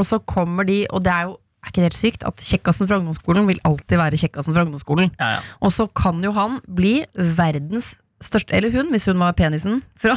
Og 0.00 0.08
så 0.08 0.18
kommer 0.26 0.66
de, 0.66 0.82
og 0.90 1.04
det 1.06 1.12
er 1.14 1.28
jo 1.28 1.38
er 1.64 1.72
ikke 1.72 1.80
det 1.80 1.88
helt 1.88 1.96
sykt 1.96 2.24
at 2.28 2.42
kjekkasen 2.44 2.88
fra 2.90 2.98
ungdomsskolen 3.00 3.46
vil 3.48 3.60
alltid 3.64 3.96
være 3.96 4.18
kjekkasen 4.20 4.52
fra 4.52 4.66
ungdomsskolen. 4.66 5.14
Ja, 5.16 5.38
ja. 5.38 5.44
Og 5.64 5.72
så 5.72 5.86
kan 5.96 6.20
jo 6.24 6.34
han 6.36 6.58
bli 6.68 6.98
verdens 7.14 7.94
største 8.24 8.54
Eller 8.56 8.72
hun, 8.72 8.88
hvis 8.92 9.04
hun 9.08 9.18
var 9.20 9.34
penisen 9.36 9.82
fra 10.00 10.14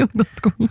ungdomsskolen. 0.00 0.70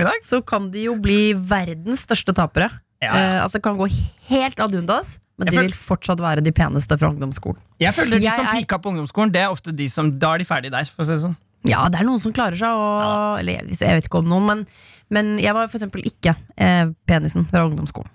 I 0.00 0.04
dag. 0.04 0.20
Så 0.24 0.40
kan 0.46 0.70
de 0.74 0.84
jo 0.88 0.96
bli 1.00 1.32
verdens 1.34 2.04
største 2.06 2.34
tapere. 2.36 2.70
Ja, 3.02 3.12
ja. 3.14 3.18
Eh, 3.38 3.42
altså 3.44 3.60
kan 3.62 3.76
gå 3.78 3.86
helt 4.28 4.58
ad 4.60 4.74
undas, 4.74 5.18
men 5.38 5.46
Jeg 5.46 5.54
de 5.54 5.60
vil 5.68 5.74
fortsatt 5.78 6.18
være 6.20 6.42
de 6.42 6.50
peneste 6.52 6.96
fra 6.98 7.12
ungdomsskolen. 7.12 7.60
Jeg 7.78 7.94
føler 7.94 8.18
De 8.18 8.24
Jeg 8.26 8.34
som 8.34 8.46
er- 8.46 8.58
pika 8.58 8.78
på 8.82 8.90
ungdomsskolen, 8.90 9.30
Det 9.32 9.40
er 9.44 9.48
ofte 9.54 9.70
de 9.76 9.86
som 9.88 10.10
Da 10.10 10.34
er 10.34 10.38
de 10.38 10.44
ferdige 10.44 10.70
der. 10.74 10.84
For 10.84 11.04
å 11.04 11.06
si 11.06 11.12
det 11.12 11.22
sånn. 11.22 11.36
Ja, 11.64 11.88
det 11.88 12.00
er 12.00 12.04
noen 12.06 12.20
som 12.22 12.32
klarer 12.32 12.56
seg, 12.58 12.70
og, 12.70 13.38
eller 13.40 13.52
jeg, 13.52 13.78
jeg 13.80 13.94
vet 13.98 14.06
ikke 14.08 14.18
om 14.18 14.26
noen, 14.30 14.46
men, 14.46 14.66
men 15.10 15.38
jeg 15.42 15.52
var 15.54 15.66
for 15.68 15.78
eksempel 15.78 16.02
ikke 16.06 16.34
eh, 16.56 16.86
penisen 17.06 17.46
fra 17.50 17.64
ungdomsskolen. 17.66 18.10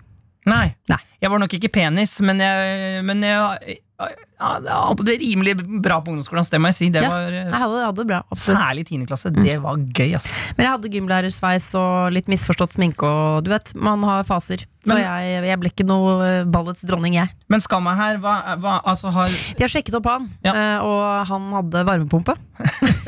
Nei. 0.46 0.74
Nei. 0.88 0.98
Jeg 1.20 1.30
var 1.32 1.38
nok 1.40 1.52
ikke 1.56 1.70
penis, 1.72 2.18
men 2.20 2.40
jeg, 2.40 3.02
men 3.04 3.22
jeg, 3.24 3.32
ja, 3.32 3.74
jeg 3.94 4.16
hadde 4.42 5.04
det 5.06 5.14
rimelig 5.22 5.52
bra 5.82 6.00
på 6.02 6.10
ungdomsskolen. 6.10 6.46
Det 6.50 6.58
må 6.60 6.70
jeg 6.72 6.76
si. 6.76 6.88
Det 6.90 7.02
Ja, 7.04 7.10
var 7.12 7.28
eh, 7.30 7.44
Jeg 7.46 7.54
hadde, 7.62 7.82
hadde 7.86 8.00
det 8.02 8.06
bra. 8.10 8.18
absolutt. 8.30 8.58
Særlig 8.58 8.84
tiendeklasse. 8.88 9.30
Mm. 9.30 9.44
Det 9.46 9.54
var 9.62 9.76
gøy, 10.00 10.14
ass. 10.18 10.30
Men 10.56 10.66
jeg 10.66 10.72
hadde 10.74 10.90
gymlærersveis 10.96 11.68
og 11.78 12.10
litt 12.16 12.26
misforstått 12.32 12.74
sminke, 12.74 13.06
og 13.06 13.44
du 13.46 13.50
vet, 13.54 13.70
man 13.78 14.02
har 14.02 14.26
faser. 14.26 14.66
Så 14.84 14.98
jeg, 14.98 15.44
jeg 15.46 15.60
ble 15.62 15.70
ikke 15.70 15.86
noe 15.86 16.16
eh, 16.26 16.42
ballets 16.44 16.82
dronning, 16.84 17.14
jeg. 17.20 17.30
Men 17.48 17.62
skamma 17.62 17.94
her, 17.96 18.18
hva, 18.18 18.34
hva 18.60 18.80
altså 18.84 19.14
har 19.14 19.30
De 19.30 19.62
har 19.62 19.70
sjekket 19.72 19.94
opp 20.00 20.10
han, 20.10 20.28
Ja. 20.44 20.52
eh, 20.58 20.78
og 20.84 21.30
han 21.30 21.48
hadde 21.54 21.84
varmepumpe. 21.86 22.34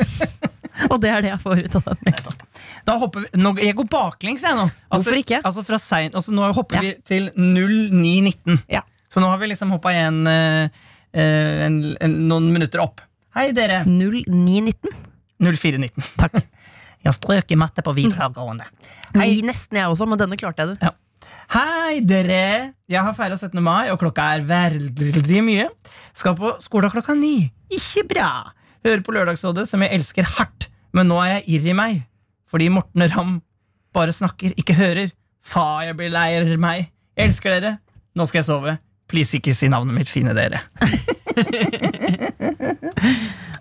og 0.92 1.00
det 1.02 1.10
er 1.10 1.22
det 1.24 1.30
jeg 1.34 1.42
får 1.42 1.62
ut 1.66 1.76
av 1.80 1.86
den. 1.90 2.18
Da 2.86 2.94
hopper 3.00 3.24
vi 3.26 3.40
nå, 3.42 3.56
Jeg 3.58 3.74
går 3.78 3.88
baklengs, 3.90 4.42
jeg 4.46 4.54
nå. 4.54 4.68
Altså, 4.86 5.10
Hvorfor 5.10 5.18
ikke? 5.18 5.40
Altså 5.42 5.64
fra 5.66 5.78
sein, 5.82 6.12
altså 6.14 6.30
Nå 6.36 6.52
hopper 6.54 6.78
Ja. 6.78 6.82
vi 6.86 6.94
til 7.02 7.30
0919. 7.34 8.60
Ja. 8.70 8.82
Så 9.16 9.20
nå 9.24 9.30
har 9.32 9.38
vi 9.40 9.46
liksom 9.48 9.70
hoppa 9.72 9.94
igjen 9.94 10.26
eh, 10.28 10.66
eh, 11.16 11.60
en, 11.64 11.76
en, 12.04 12.16
noen 12.28 12.50
minutter 12.52 12.82
opp. 12.82 13.00
Hei, 13.32 13.46
dere. 13.56 13.78
0919. 13.88 14.92
0419. 15.40 16.04
Takk. 16.20 16.36
Jeg 17.00 17.08
har 17.08 17.16
strøket 17.16 17.56
matte 17.56 17.80
på 17.86 17.94
videregående. 17.96 18.66
Hei. 19.14 19.30
Ni 19.38 19.46
nesten 19.46 19.78
jeg 19.78 19.88
også, 19.88 20.04
men 20.10 20.18
denne 20.20 20.36
klarte 20.36 20.64
jeg 20.64 20.74
det. 20.74 20.90
Hei, 21.54 22.00
dere! 22.02 22.74
Jeg 22.90 23.04
har 23.06 23.14
feira 23.14 23.36
17. 23.38 23.60
mai, 23.62 23.92
og 23.92 24.00
klokka 24.02 24.24
er 24.34 24.42
veldig 24.44 25.42
mye. 25.46 25.68
Skal 26.18 26.34
på 26.36 26.50
skole 26.64 26.90
klokka 26.90 27.14
ni. 27.16 27.46
Ikke 27.72 28.02
bra! 28.10 28.30
Hører 28.84 29.04
på 29.06 29.14
Lørdagsrådet, 29.14 29.68
som 29.70 29.84
jeg 29.86 29.94
elsker 29.96 30.26
hardt. 30.34 30.66
Men 30.92 31.08
nå 31.08 31.22
er 31.22 31.36
jeg 31.36 31.46
irr 31.54 31.70
i 31.70 31.78
meg. 31.78 32.02
Fordi 32.50 32.68
Morten 32.74 33.06
Ramm 33.14 33.38
bare 33.96 34.12
snakker, 34.12 34.58
ikke 34.58 34.76
hører. 34.76 35.14
Fa, 35.40 35.86
jeg 35.86 35.96
blir 36.02 36.12
lei 36.12 36.58
meg. 36.60 36.90
Jeg 37.14 37.30
elsker 37.30 37.54
dere. 37.54 37.78
Nå 38.18 38.26
skal 38.26 38.42
jeg 38.42 38.50
sove. 38.50 38.76
Please, 39.06 39.36
ikke 39.38 39.54
si 39.54 39.68
navnet 39.70 39.94
mitt, 39.94 40.10
fine 40.10 40.32
dere. 40.34 40.58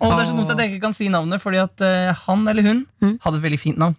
og 0.00 0.08
det 0.10 0.20
er 0.20 0.26
så 0.26 0.34
dumt 0.34 0.50
at 0.50 0.58
jeg 0.62 0.72
ikke 0.72 0.82
kan 0.88 0.94
si 0.96 1.06
navnet, 1.12 1.38
fordi 1.42 1.60
at 1.62 1.84
eh, 1.86 2.12
han 2.26 2.46
eller 2.50 2.66
hun 2.66 2.80
Mm. 3.02 3.18
hadde 3.22 3.36
et 3.38 3.42
veldig 3.44 3.60
fint 3.60 3.78
navn. 3.78 3.94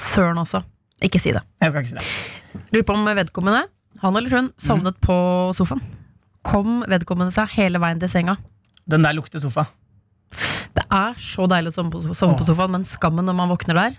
Søren 0.00 0.38
også. 0.40 0.62
Ikke 1.04 1.20
si 1.22 1.30
det. 1.34 1.42
Jeg 1.62 1.70
skal 1.70 1.84
ikke 1.84 1.92
si 1.92 1.98
det. 2.00 2.62
Lurer 2.72 2.86
på 2.88 2.94
om 2.96 3.04
vedkommende, 3.06 3.62
han 4.02 4.16
eller 4.18 4.30
hun, 4.34 4.50
sovnet 4.58 4.98
på 5.04 5.14
sofaen. 5.54 5.82
Kom 6.44 6.82
vedkommende 6.90 7.32
seg 7.34 7.48
hele 7.54 7.78
veien 7.82 8.00
til 8.02 8.10
senga. 8.10 8.34
Den 8.90 9.02
der 9.06 9.14
lukter 9.16 9.40
sofa. 9.40 9.66
Det 10.74 10.84
er 10.90 11.14
så 11.22 11.46
deilig 11.48 11.70
å 11.78 11.86
på, 11.92 12.00
sovne 12.16 12.36
på 12.38 12.44
sofaen, 12.48 12.72
men 12.74 12.84
skammen 12.88 13.24
når 13.28 13.36
man 13.38 13.52
våkner 13.52 13.78
der 13.78 13.94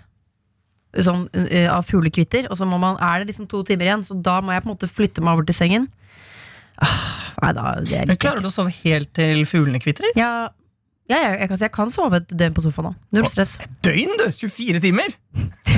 Sånn 1.04 1.26
uh, 1.28 1.68
av 1.74 1.84
fuglekvitter, 1.84 2.46
og 2.50 2.58
så 2.58 2.68
man, 2.68 2.96
er 3.02 3.20
det 3.20 3.32
liksom 3.32 3.48
to 3.50 3.62
timer 3.66 3.90
igjen, 3.90 4.04
så 4.06 4.16
da 4.16 4.38
må 4.40 4.54
jeg 4.54 4.64
på 4.64 4.70
en 4.70 4.74
måte 4.74 4.88
flytte 4.88 5.24
meg 5.24 5.36
over 5.36 5.48
til 5.48 5.58
sengen. 5.58 5.88
Ah, 6.76 7.32
nei, 7.40 7.50
da, 7.56 7.64
det 7.80 7.96
er 7.96 8.04
Men 8.04 8.14
litt 8.14 8.20
Klarer 8.20 8.44
du 8.44 8.50
å 8.50 8.52
sove 8.52 8.72
helt 8.82 9.08
til 9.16 9.46
fuglene 9.48 9.80
kvitrer? 9.80 10.12
Ja, 10.18 10.50
ja 11.08 11.20
jeg, 11.22 11.38
jeg, 11.40 11.48
kan, 11.48 11.60
jeg 11.64 11.72
kan 11.72 11.92
sove 11.92 12.20
et 12.20 12.34
døgn 12.36 12.56
på 12.56 12.64
sofaen 12.66 12.90
Da. 12.90 13.06
Null 13.16 13.28
stress. 13.32 13.56
Døgn, 13.86 14.12
du! 14.20 14.26
24 14.28 14.82
timer! 14.84 15.16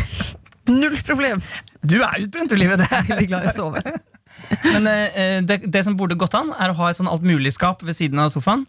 Null 0.80 0.98
problem! 1.06 1.42
Du 1.86 2.00
er 2.02 2.24
utbrent, 2.24 2.50
du, 2.50 2.58
livet. 2.58 2.82
Det. 2.82 2.88
Jeg 2.90 3.04
er 3.04 3.12
veldig 3.12 3.28
glad 3.30 3.46
i 3.46 3.52
å 3.52 3.56
sove. 3.56 3.82
Men 4.74 4.90
uh, 4.90 5.38
det, 5.46 5.60
det 5.70 5.84
som 5.86 5.96
burde 5.98 6.18
gått 6.18 6.34
an, 6.36 6.50
er 6.58 6.74
å 6.74 6.78
ha 6.80 6.90
et 6.90 6.98
sånn 6.98 7.10
altmuligskap 7.10 7.86
ved 7.86 7.96
siden 7.96 8.20
av 8.22 8.32
sofaen. 8.34 8.66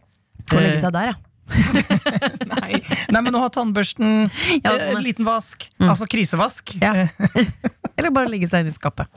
Få 0.49 0.61
legge 0.61 0.79
seg 0.83 0.93
der, 0.95 1.11
ja. 1.11 1.17
Nei, 2.53 2.79
nei 3.11 3.21
men 3.25 3.35
å 3.37 3.43
ha 3.43 3.49
tannbørsten, 3.53 4.29
Ja, 4.59 4.73
eh, 4.73 4.81
sånn, 4.81 4.97
en 4.97 5.05
liten 5.05 5.27
vask. 5.27 5.69
Mm. 5.79 5.89
Altså 5.91 6.07
krisevask. 6.09 6.75
Ja. 6.81 6.93
Eh, 7.05 7.51
Eller 7.99 8.13
bare 8.15 8.31
legge 8.31 8.47
seg 8.49 8.63
inn 8.63 8.71
i 8.71 8.75
skapet. 8.75 9.09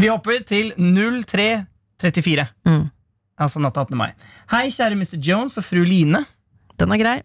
Vi 0.00 0.08
hopper 0.08 0.40
til 0.46 0.72
0334. 0.78 2.46
Mm. 2.68 2.86
Altså 3.36 3.60
natt 3.60 3.76
18. 3.76 3.96
mai. 3.98 4.10
Hei, 4.52 4.68
kjære 4.72 4.96
Mr. 4.96 5.18
Jones 5.20 5.58
og 5.60 5.66
fru 5.66 5.82
Line. 5.84 6.22
Den 6.80 6.94
er 6.94 7.02
grei. 7.02 7.16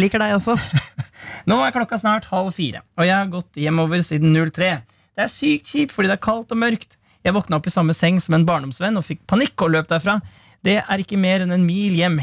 Liker 0.00 0.22
deg 0.22 0.34
også. 0.38 0.56
Nå 1.50 1.60
er 1.62 1.74
klokka 1.74 1.98
snart 2.00 2.26
halv 2.30 2.54
fire, 2.56 2.82
og 2.98 3.06
jeg 3.06 3.14
har 3.14 3.30
gått 3.32 3.60
hjemover 3.60 4.02
siden 4.04 4.34
03. 4.34 4.70
Det 5.14 5.26
er 5.26 5.30
sykt 5.30 5.70
kjipt 5.70 5.94
fordi 5.94 6.10
det 6.10 6.16
er 6.18 6.24
kaldt 6.24 6.54
og 6.54 6.60
mørkt. 6.60 6.96
Jeg 7.24 7.36
våkna 7.36 7.60
opp 7.60 7.68
i 7.68 7.72
samme 7.72 7.94
seng 7.96 8.18
som 8.20 8.36
en 8.36 8.44
barndomsvenn 8.48 8.98
og 9.00 9.06
fikk 9.06 9.22
panikk 9.30 9.62
og 9.64 9.72
løp 9.76 9.88
derfra. 9.92 10.18
Det 10.64 10.80
er 10.82 11.00
ikke 11.00 11.20
mer 11.20 11.44
enn 11.44 11.54
en 11.54 11.64
mil 11.64 11.94
hjem, 11.96 12.18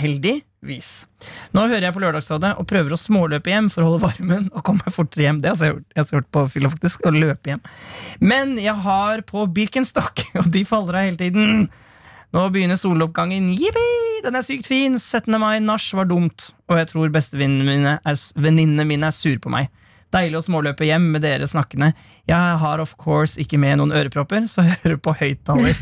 heldigvis. 0.61 1.07
Nå 1.53 1.65
hører 1.67 1.87
jeg 1.87 1.93
på 1.93 2.01
Lørdagsrådet 2.01 2.53
og 2.59 2.67
prøver 2.69 2.93
å 2.93 2.99
småløpe 2.99 3.49
hjem 3.49 3.69
for 3.69 3.83
å 3.83 3.91
holde 3.91 4.03
varmen 4.05 4.49
og 4.53 4.63
komme 4.63 4.93
fortere 4.93 5.25
hjem. 5.25 5.41
Det 5.41 5.49
har 5.49 5.65
jeg 5.65 5.73
gjort, 5.73 5.85
jeg 5.95 6.03
har 6.03 6.17
gjort 6.17 6.31
på 6.31 6.47
fylla, 6.53 6.69
faktisk. 6.69 7.05
Å 7.05 7.11
løpe 7.11 7.49
hjem. 7.51 7.61
Men 8.19 8.57
jeg 8.61 8.75
har 8.85 9.21
på 9.21 9.45
Birkenstock, 9.47 10.21
og 10.39 10.49
de 10.51 10.63
faller 10.65 10.95
av 10.99 11.07
hele 11.09 11.17
tiden. 11.17 11.69
Nå 12.31 12.47
begynner 12.53 12.79
soloppgangen. 12.79 13.51
Jippi! 13.53 13.87
Den 14.23 14.37
er 14.37 14.45
sykt 14.45 14.69
fin! 14.69 14.97
17. 14.99 15.33
mai 15.41 15.59
nach 15.59 15.89
var 15.97 16.07
dumt, 16.07 16.51
og 16.69 16.77
jeg 16.79 16.91
tror 16.91 17.11
bestevenninnene 17.11 18.85
mine 18.87 19.07
er 19.09 19.15
sur 19.17 19.39
på 19.41 19.51
meg. 19.51 19.71
Deilig 20.11 20.41
å 20.41 20.43
småløpe 20.43 20.85
hjem 20.85 21.07
med 21.13 21.23
dere 21.23 21.47
snakkende. 21.47 21.93
Jeg 22.27 22.57
har 22.61 22.83
of 22.83 22.97
course 22.99 23.39
ikke 23.39 23.59
med 23.59 23.79
noen 23.79 23.95
ørepropper, 23.95 24.45
så 24.51 24.63
jeg 24.67 24.77
hører 24.83 25.01
på 25.01 25.15
høyttaler. 25.17 25.79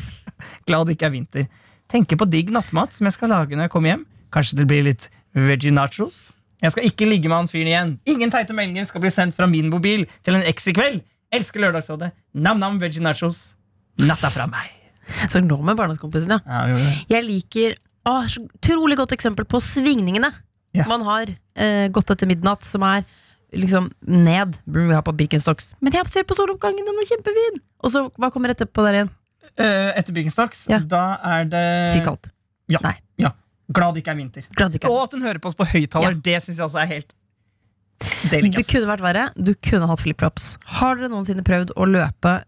Glad 0.69 0.87
det 0.87 0.95
ikke 0.95 1.09
er 1.09 1.17
vinter. 1.17 1.49
tenker 1.89 2.17
på 2.21 2.29
digg 2.29 2.51
nattmat 2.53 2.93
som 2.93 3.09
jeg 3.09 3.17
skal 3.17 3.33
lage 3.33 3.57
når 3.57 3.67
jeg 3.67 3.73
kommer 3.73 3.93
hjem. 3.93 4.07
Kanskje 4.33 4.57
det 4.61 4.67
blir 4.69 4.83
litt 4.85 5.09
veggie 5.35 5.71
nachos. 5.73 6.29
Jeg 6.61 6.73
skal 6.73 6.89
ikke 6.89 7.07
ligge 7.07 7.29
med 7.31 7.37
han 7.37 7.47
fyren 7.47 7.69
igjen. 7.71 7.91
Ingen 8.11 8.31
teite 8.33 8.53
meldinger 8.55 8.85
skal 8.89 9.01
bli 9.03 9.11
sendt 9.13 9.35
fra 9.37 9.47
min 9.47 9.69
mobil 9.71 10.03
til 10.25 10.35
en 10.35 10.43
eks 10.49 10.67
i 10.67 10.73
kveld. 10.75 10.99
Elsker 11.31 11.61
Lørdagsrådet. 11.63 12.11
Nam-nam 12.35 12.79
veggie 12.81 13.03
nachos. 13.05 13.53
Natta 13.99 14.29
fra 14.33 14.47
meg. 14.49 14.67
Så 15.31 15.39
nå 15.41 15.57
med 15.65 15.77
barndomskompisen, 15.79 16.29
ja. 16.35 16.39
Ja, 16.45 16.65
det. 16.69 16.91
Jeg 17.09 17.25
liker 17.25 17.77
å, 18.09 18.19
så 18.29 18.43
utrolig 18.45 18.97
godt 18.99 19.15
eksempel 19.15 19.45
på 19.49 19.59
svingningene 19.63 20.29
Ja. 20.77 20.85
man 20.87 21.01
har 21.07 21.31
eh, 21.57 21.87
gått 21.89 22.11
etter 22.13 22.27
midnatt, 22.29 22.63
som 22.67 22.83
er 22.85 23.03
liksom 23.55 23.87
ned. 24.05 24.53
Burde 24.69 24.87
vi 24.91 24.93
ha 24.93 25.01
på 25.01 25.15
Birkenstocks. 25.17 25.71
Men 25.81 25.95
jeg 25.97 26.05
ser 26.13 26.27
på 26.29 26.37
soloppgangen, 26.37 26.85
den 26.85 27.01
er 27.01 27.07
kjempefin! 27.09 27.57
Og 27.81 27.93
så, 27.95 28.03
hva 28.21 28.29
kommer 28.33 28.53
etterpå 28.53 28.83
der 28.85 28.99
igjen? 28.99 29.09
Eh, 29.57 29.89
etter 29.97 30.13
Birkenstocks, 30.13 30.67
Ja. 30.69 30.77
da 30.85 31.17
er 31.25 31.47
det 31.49 31.63
Sykt 31.95 32.05
kaldt. 32.05 32.29
Ja. 32.69 32.79
Nei. 32.85 32.93
ja. 33.17 33.31
Glad 33.69 33.93
det 33.95 34.03
ikke 34.03 34.13
er 34.15 34.17
vinter. 34.17 34.45
Ikke 34.49 34.89
Og 34.89 35.03
at 35.03 35.13
hun 35.13 35.21
hører 35.25 35.39
på 35.41 35.51
oss 35.51 35.57
på 35.57 35.67
høyttaler. 35.69 36.15
Ja. 36.17 36.21
Det 36.25 36.37
syns 36.45 36.57
jeg 36.57 36.65
også 36.65 36.81
er 36.81 36.89
helt 36.89 37.13
Det 38.31 38.65
kunne 38.65 38.89
vært 38.89 39.03
verre. 39.03 39.27
Du 39.37 39.53
kunne 39.53 39.89
hatt 39.89 40.01
flipflops. 40.01 40.55
Har 40.79 40.97
dere 40.97 41.11
noensinne 41.11 41.45
prøvd 41.45 41.75
å 41.77 41.87
løpe 41.89 42.39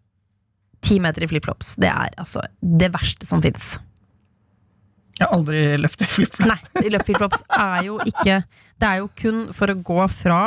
ti 0.81 0.97
meter 1.03 1.25
i 1.25 1.29
flipflops? 1.29 1.75
Det 1.81 1.91
er 1.91 2.15
altså 2.21 2.41
det 2.61 2.89
verste 2.95 3.27
som 3.29 3.43
fins. 3.43 3.75
Jeg 5.19 5.27
har 5.27 5.35
aldri 5.37 5.61
løftet 5.77 6.09
flipflops. 6.09 6.49
Nei, 6.49 6.89
løpeflipflops 6.89 7.45
er 7.53 7.85
jo 7.85 7.99
ikke 8.09 8.41
Det 8.81 8.87
er 8.89 9.03
jo 9.03 9.11
kun 9.19 9.43
for 9.53 9.69
å 9.69 9.77
gå 9.77 10.07
fra 10.09 10.41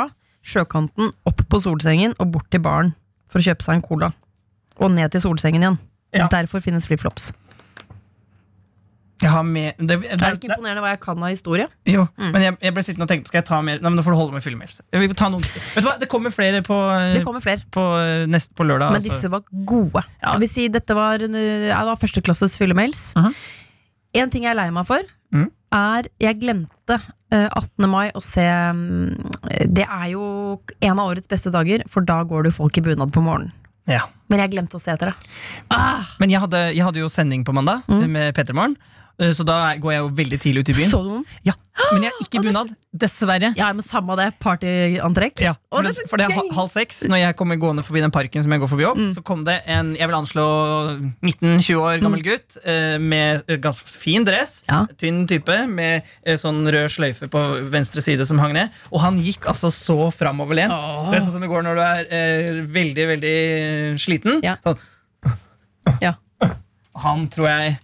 sjøkanten 0.45 1.13
opp 1.25 1.39
på 1.49 1.61
solsengen 1.63 2.17
og 2.19 2.33
bort 2.35 2.49
til 2.51 2.61
baren 2.65 2.91
for 3.31 3.39
å 3.39 3.45
kjøpe 3.45 3.63
seg 3.63 3.79
en 3.79 3.85
cola. 3.85 4.11
Og 4.83 4.91
ned 4.91 5.13
til 5.13 5.23
solsengen 5.23 5.63
igjen. 5.63 5.79
Ja. 6.15 6.27
Derfor 6.31 6.59
finnes 6.63 6.85
flipflops. 6.89 7.31
Med, 9.23 9.77
det, 9.79 9.95
det, 10.01 10.17
Er 10.19 10.35
ikke 10.35 10.49
imponerende 10.49 10.81
hva 10.83 10.89
jeg 10.91 10.99
kan 10.99 11.21
av 11.23 11.29
historie? 11.31 11.69
Jo, 11.87 12.01
Mm. 12.19 12.31
men 12.33 12.41
jeg, 12.43 12.57
jeg 12.61 12.73
ble 12.75 12.83
sittende 12.83 13.05
og 13.07 13.11
tenkt 13.13 13.27
Skal 13.29 13.37
jeg 13.39 13.45
ta 13.47 13.61
mer 13.63 13.79
Nei, 13.79 13.87
men 13.89 13.95
Nå 13.95 14.03
får 14.03 14.11
du 14.11 14.17
holde 14.19 14.33
med 14.35 14.43
filmhelse. 14.43 14.83
Vet 14.91 15.15
du 15.15 15.87
hva, 15.87 15.93
Det 16.01 16.09
kommer 16.11 16.33
flere 16.35 16.59
på, 16.61 16.75
kommer 17.23 17.39
flere. 17.41 17.63
på, 17.71 17.83
nest, 18.27 18.51
på 18.55 18.67
lørdag. 18.67 18.91
Men 18.91 18.99
altså. 18.99 19.13
disse 19.13 19.31
var 19.31 19.43
gode. 19.65 20.03
Ja. 20.21 20.33
Jeg 20.35 20.43
vil 20.43 20.49
si 20.51 20.67
dette 20.67 20.97
var, 20.97 21.23
uh, 21.23 21.37
ja, 21.39 21.77
det 21.79 21.87
var 21.93 22.01
førsteklasses 22.01 22.57
fyllemails. 22.59 23.13
Mhm. 23.15 23.33
En 24.15 24.29
ting 24.31 24.43
jeg 24.43 24.51
er 24.51 24.55
lei 24.59 24.69
meg 24.71 24.85
for, 24.87 25.03
mm. 25.35 25.47
er 25.75 26.07
Jeg 26.23 26.37
glemte 26.39 26.95
uh, 26.99 27.47
18. 27.55 27.87
mai 27.91 28.11
å 28.15 28.21
se 28.23 28.43
um, 28.71 29.15
Det 29.67 29.83
er 29.87 30.09
jo 30.13 30.59
en 30.81 30.99
av 30.99 31.11
årets 31.13 31.27
beste 31.31 31.51
dager, 31.55 31.83
for 31.91 32.01
da 32.03 32.21
går 32.23 32.43
det 32.49 32.53
folk 32.55 32.77
i 32.79 32.83
bunad 32.83 33.11
på 33.15 33.23
morgenen. 33.23 33.51
Ja. 33.87 34.01
Men 34.31 34.39
jeg 34.41 34.51
glemte 34.55 34.75
å 34.79 34.81
se 34.81 34.91
etter 34.91 35.11
det. 35.11 35.15
Ah, 35.69 36.01
Men 36.19 36.31
jeg 36.33 36.41
hadde, 36.41 36.61
jeg 36.73 36.83
hadde 36.83 36.99
jo 37.03 37.07
sending 37.11 37.43
på 37.45 37.53
mandag 37.53 37.83
Mm. 37.87 38.07
med 38.11 38.33
Peter 38.35 38.53
Morgen. 38.57 38.75
Eh, 39.19 39.31
Så 39.35 39.45
da 39.47 39.75
går 39.79 39.91
jeg 39.95 40.01
jo 40.03 40.09
veldig 40.21 40.39
tidlig 40.43 40.63
ut 40.65 40.69
i 40.69 40.75
byen. 40.79 40.89
så 40.91 40.99
du? 41.03 41.37
Ja, 41.47 41.53
Men 41.93 42.03
jeg 42.07 42.11
har 42.15 42.21
ikke 42.25 42.41
bunad. 42.45 42.73
Dessverre. 42.95 43.49
Ja, 43.59 43.67
men 43.75 43.83
samme 43.83 44.15
det. 44.15 44.29
Partyantrekk. 44.39 45.41
Ja, 45.43 45.53
for, 45.73 45.83
det 45.83 46.05
for 46.07 46.17
det 46.21 46.29
er 46.29 46.37
halv 46.55 46.69
seks, 46.71 47.01
når 47.11 47.19
jeg 47.19 47.35
kommer 47.35 47.57
gående 47.59 47.83
forbi 47.83 47.99
den 47.99 48.13
parken 48.15 48.41
som 48.45 48.53
jeg 48.55 48.61
går 48.63 48.69
forbi 48.71 48.85
opp, 48.87 48.95
Mm. 49.01 49.09
så 49.17 49.23
kom 49.27 49.43
det 49.43 49.57
en 49.67 49.89
jeg 49.99 50.07
vil 50.07 50.15
anslå 50.15 50.45
19-20 51.19 51.75
år 51.81 51.99
gammel 52.05 52.23
gutt 52.23 52.55
eh, 52.63 52.95
med 53.03 53.43
eh, 53.51 53.57
ganske 53.59 53.91
fin 53.99 54.23
dress. 54.23 54.61
Ja. 54.69 54.85
Tynn 54.97 55.25
type 55.27 55.57
med 55.67 56.07
sånn 56.39 56.63
rød 56.71 56.87
sløyfe 56.95 57.27
på 57.31 57.41
venstre 57.73 58.01
side 58.05 58.23
som 58.25 58.39
hang 58.39 58.55
ned. 58.55 58.71
Og 58.95 59.03
han 59.03 59.19
gikk 59.19 59.45
altså 59.51 59.67
så 59.75 59.97
framoverlent. 60.15 60.71
Oh. 60.71 61.09
Det 61.11 61.19
er 61.19 61.25
sånn 61.27 61.35
som 61.35 61.43
det 61.43 61.51
går 61.51 61.67
når 61.67 61.75
du 61.75 61.83
er 61.83 62.07
eh, 62.15 62.61
veldig, 62.79 63.07
veldig 63.11 63.35
sliten. 63.99 64.39
Ja. 64.47 64.55
Sånn. 64.63 64.79
Ja. 66.01 66.15
Han 67.03 67.27
tror 67.27 67.49
jeg 67.51 67.75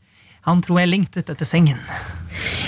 Han 0.48 0.62
tror 0.66 0.80
jeg 0.82 0.90
lengtet 0.90 1.30
etter 1.30 1.46
sengen. 1.46 1.78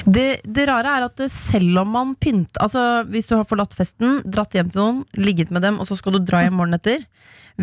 Det, 0.06 0.42
det 0.44 0.66
rare 0.70 0.92
er 1.00 1.06
at 1.08 1.22
selv 1.32 1.80
om 1.82 1.94
man 1.96 2.10
pynter 2.20 2.60
Altså 2.62 2.82
Hvis 3.08 3.30
du 3.30 3.38
har 3.38 3.46
forlatt 3.48 3.72
festen, 3.78 4.18
dratt 4.28 4.52
hjem 4.58 4.68
til 4.74 4.82
noen, 4.82 4.98
ligget 5.16 5.54
med 5.56 5.64
dem, 5.64 5.78
og 5.80 5.88
så 5.88 5.96
skal 5.96 6.18
du 6.18 6.20
dra 6.28 6.42
hjem 6.44 6.58
morgenen 6.60 6.82
etter 6.82 7.06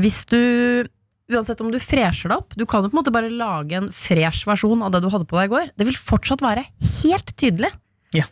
Hvis 0.00 0.22
du 0.32 0.38
Uansett 1.30 1.60
om 1.62 1.68
du 1.70 1.76
fresher 1.78 2.32
deg 2.32 2.40
opp, 2.40 2.56
du 2.58 2.64
kan 2.66 2.82
jo 2.82 2.88
på 2.90 2.96
en 2.96 2.98
måte 3.02 3.12
bare 3.14 3.28
lage 3.30 3.76
en 3.78 3.90
fresh 3.94 4.48
versjon 4.48 4.80
av 4.82 4.90
det 4.90 4.98
du 5.04 5.06
hadde 5.12 5.28
på 5.30 5.36
deg 5.38 5.46
i 5.46 5.52
går. 5.52 5.68
Det 5.78 5.86
vil 5.86 5.94
fortsatt 6.00 6.42
være 6.42 6.64
helt 7.04 7.30
tydelig 7.38 7.70
Ja. 8.16 8.24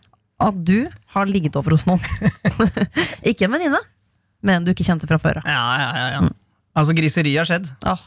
at 0.42 0.58
du 0.66 0.88
har 1.14 1.30
ligget 1.30 1.54
over 1.60 1.76
hos 1.76 1.84
noen. 1.86 2.02
ikke 3.30 3.46
en 3.46 3.54
venninne, 3.54 3.78
men 4.42 4.56
en 4.58 4.66
du 4.66 4.72
ikke 4.72 4.88
kjente 4.88 5.06
fra 5.06 5.20
før 5.22 5.38
av. 5.38 5.46
Ja, 5.46 5.62
ja, 5.78 5.88
ja, 5.94 6.08
ja. 6.16 6.24
Altså, 6.74 6.96
griseriet 6.98 7.38
har 7.38 7.46
skjedd. 7.52 7.70
Åh, 7.86 8.02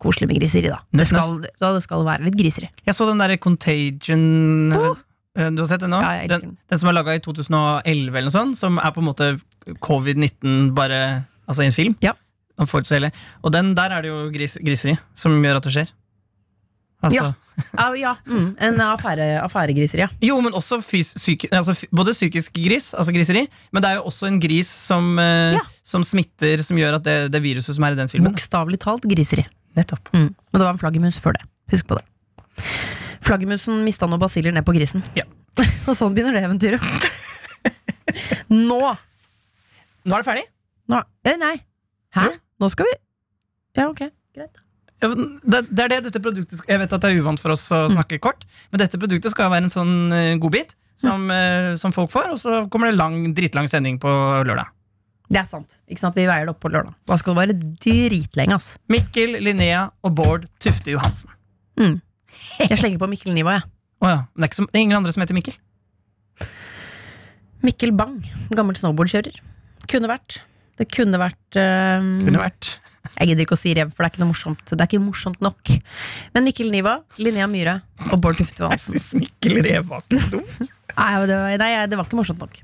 Koselig 0.00 0.30
med 0.30 0.40
griseri, 0.40 0.70
da. 0.72 0.80
Det 0.96 1.06
skal, 1.10 1.38
da 1.60 1.72
det 1.76 1.84
skal 1.84 2.04
være 2.06 2.24
litt 2.26 2.38
griseri. 2.38 2.70
Jeg 2.86 2.96
så 2.96 3.08
den 3.10 3.20
derre 3.20 3.36
Contagion 3.40 4.74
oh. 4.76 4.98
Du 5.30 5.60
har 5.62 5.68
sett 5.70 5.84
den 5.84 5.92
nå? 5.94 6.00
Ja, 6.02 6.24
den, 6.26 6.42
den. 6.42 6.56
den 6.72 6.80
som 6.80 6.88
er 6.90 6.96
laga 6.96 7.14
i 7.14 7.20
2011, 7.22 8.08
eller 8.10 8.26
noe 8.26 8.34
sånt, 8.34 8.58
som 8.58 8.80
er 8.82 8.90
på 8.96 9.02
en 9.02 9.06
måte 9.06 9.28
covid-19 9.84 10.72
bare 10.76 11.00
Altså 11.50 11.64
i 11.64 11.70
en 11.70 11.74
film. 11.74 11.94
Ja. 11.98 12.12
Og 12.60 13.50
den 13.50 13.72
der 13.74 13.90
er 13.90 14.04
det 14.04 14.10
jo 14.10 14.18
gris, 14.30 14.54
griseri 14.62 14.94
som 15.18 15.34
gjør 15.42 15.58
at 15.58 15.66
det 15.66 15.72
skjer. 15.74 15.94
Altså, 17.02 17.22
Ja. 17.24 17.32
Ja, 17.76 17.86
ja. 17.98 18.14
Mm, 18.24 18.54
en 18.56 18.80
affære, 18.80 19.40
affæregriseri, 19.42 20.00
ja. 20.00 20.08
Jo, 20.24 20.38
men 20.40 20.54
også 20.56 20.78
fys, 20.84 21.12
syk, 21.20 21.44
altså, 21.52 21.74
både 21.92 22.14
psykisk 22.16 22.54
gris, 22.56 22.94
altså 22.94 23.12
griseri, 23.12 23.42
men 23.72 23.82
det 23.82 23.90
er 23.90 23.98
jo 23.98 24.06
også 24.08 24.30
en 24.30 24.38
gris 24.40 24.68
som, 24.68 25.18
eh, 25.18 25.58
som 25.84 26.04
smitter, 26.06 26.62
som 26.64 26.78
gjør 26.80 26.96
at 27.00 27.04
det, 27.04 27.16
det 27.34 27.42
viruset 27.44 27.76
som 27.76 27.84
er 27.84 27.96
i 27.96 28.00
den 28.00 28.08
filmen 28.08 28.32
Bokstavelig 28.32 28.80
talt 28.80 29.04
griseri. 29.10 29.44
Nettopp. 29.80 30.12
Mm. 30.14 30.28
Men 30.36 30.60
det 30.60 30.64
var 30.66 30.72
en 30.76 30.80
flaggermus 30.82 31.18
før 31.22 31.36
det. 31.38 31.44
Husk 31.72 31.88
på 31.90 31.96
det. 31.98 32.04
Flaggermusen 33.24 33.82
mista 33.86 34.08
noen 34.08 34.20
basiller 34.22 34.52
ned 34.54 34.64
på 34.66 34.74
grisen. 34.76 35.04
Ja. 35.16 35.24
Og 35.88 35.94
sånn 35.98 36.14
begynner 36.16 36.36
det 36.36 36.44
eventyret. 36.46 36.84
Nå! 38.50 38.80
Nå 40.00 40.16
er 40.16 40.22
det 40.22 40.26
ferdig. 40.26 40.46
Nå 40.90 41.00
eh, 41.28 41.36
Nei. 41.40 41.54
Hæ? 42.16 42.24
Jo. 42.26 42.38
Nå 42.60 42.68
skal 42.72 42.88
vi 42.88 42.94
Ja, 43.78 43.86
ok. 43.90 44.00
Greit. 44.36 44.58
Ja, 45.00 45.08
Det, 45.14 45.60
det 45.70 45.84
er 45.84 45.92
det 45.94 45.98
dette 46.08 46.20
produktet 46.20 46.58
skal- 46.60 46.74
Jeg 46.74 46.80
vet 46.82 46.92
at 46.96 47.00
det 47.04 47.10
er 47.12 47.20
uvant 47.22 47.40
for 47.40 47.54
oss 47.54 47.68
å 47.72 47.84
snakke 47.92 48.18
kort, 48.20 48.42
men 48.72 48.82
dette 48.82 48.98
produktet 49.00 49.32
skal 49.32 49.46
jo 49.48 49.52
være 49.54 49.68
en 49.68 49.72
sånn 49.72 49.94
eh, 50.12 50.34
godbit 50.42 50.74
som, 51.00 51.30
eh, 51.32 51.70
som 51.80 51.94
folk 51.96 52.10
får, 52.12 52.32
og 52.34 52.40
så 52.42 52.58
kommer 52.72 52.90
det 52.90 52.98
lang, 52.98 53.22
dritlang 53.36 53.68
sending 53.70 53.96
på 54.02 54.10
lørdag. 54.44 54.68
Det 55.30 55.38
er 55.38 55.46
sant. 55.46 55.76
Ikke 55.86 56.02
sant? 56.02 56.16
Vi 56.18 56.26
veier 56.26 56.48
det 56.48 56.52
opp 56.54 56.62
på 56.62 56.70
lørdag. 56.72 56.94
Da 57.06 57.16
skal 57.20 57.36
det 57.36 57.42
være 57.44 57.58
dritlenge, 57.84 58.56
ass. 58.56 58.72
Mikkel, 58.90 59.36
Linnea 59.44 59.84
og 60.02 60.16
Bård 60.18 60.48
Tufte 60.62 60.90
Johansen. 60.90 61.30
Jeg 61.78 62.78
slenger 62.80 62.98
på 63.00 63.08
Mikkel 63.10 63.34
Niva, 63.36 63.60
jeg. 63.60 63.68
Å 64.00 64.10
ja, 64.10 64.18
men 64.32 64.42
det 64.42 64.46
er, 64.46 64.50
ikke 64.50 64.58
som, 64.58 64.68
det 64.70 64.80
er 64.80 64.84
ingen 64.86 64.98
andre 64.98 65.12
som 65.14 65.22
heter 65.22 65.36
Mikkel. 65.36 65.56
Mikkel 67.66 67.92
Bang. 67.94 68.20
Gammel 68.56 68.78
snowboardkjører. 68.80 69.38
Kunne 69.90 70.10
vært. 70.10 70.40
Det 70.80 70.86
kunne 70.90 71.20
vært 71.20 71.58
eh, 71.60 72.00
Kunne 72.24 72.40
vært. 72.40 72.74
Jeg 73.16 73.30
gidder 73.30 73.44
ikke 73.44 73.56
å 73.56 73.60
si 73.60 73.72
rev, 73.76 73.90
for 73.92 74.02
det 74.02 74.10
er 74.10 74.12
ikke 74.14 74.22
noe 74.22 74.30
morsomt. 74.30 74.62
Det 74.70 74.76
er 74.76 74.88
ikke 74.88 75.02
morsomt 75.02 75.40
nok. 75.44 75.72
Men 76.34 76.46
Mikkel 76.46 76.70
Niva, 76.72 76.98
Linnea 77.20 77.48
Myhre 77.50 77.78
og 78.10 78.16
Bård 78.22 78.40
Tufte 78.40 78.60
Jeg 78.64 78.66
Johansen. 78.66 79.22
Mikkel 79.24 79.60
Rev 79.66 79.88
var 79.90 80.04
ikke 80.04 80.20
så 80.24 80.32
dum. 80.36 80.46
Nei, 80.90 81.12
det 81.30 81.38
var, 81.38 81.56
nei, 81.62 81.70
det 81.90 82.00
var 82.00 82.08
ikke 82.08 82.18
morsomt 82.20 82.42
nok. 82.44 82.60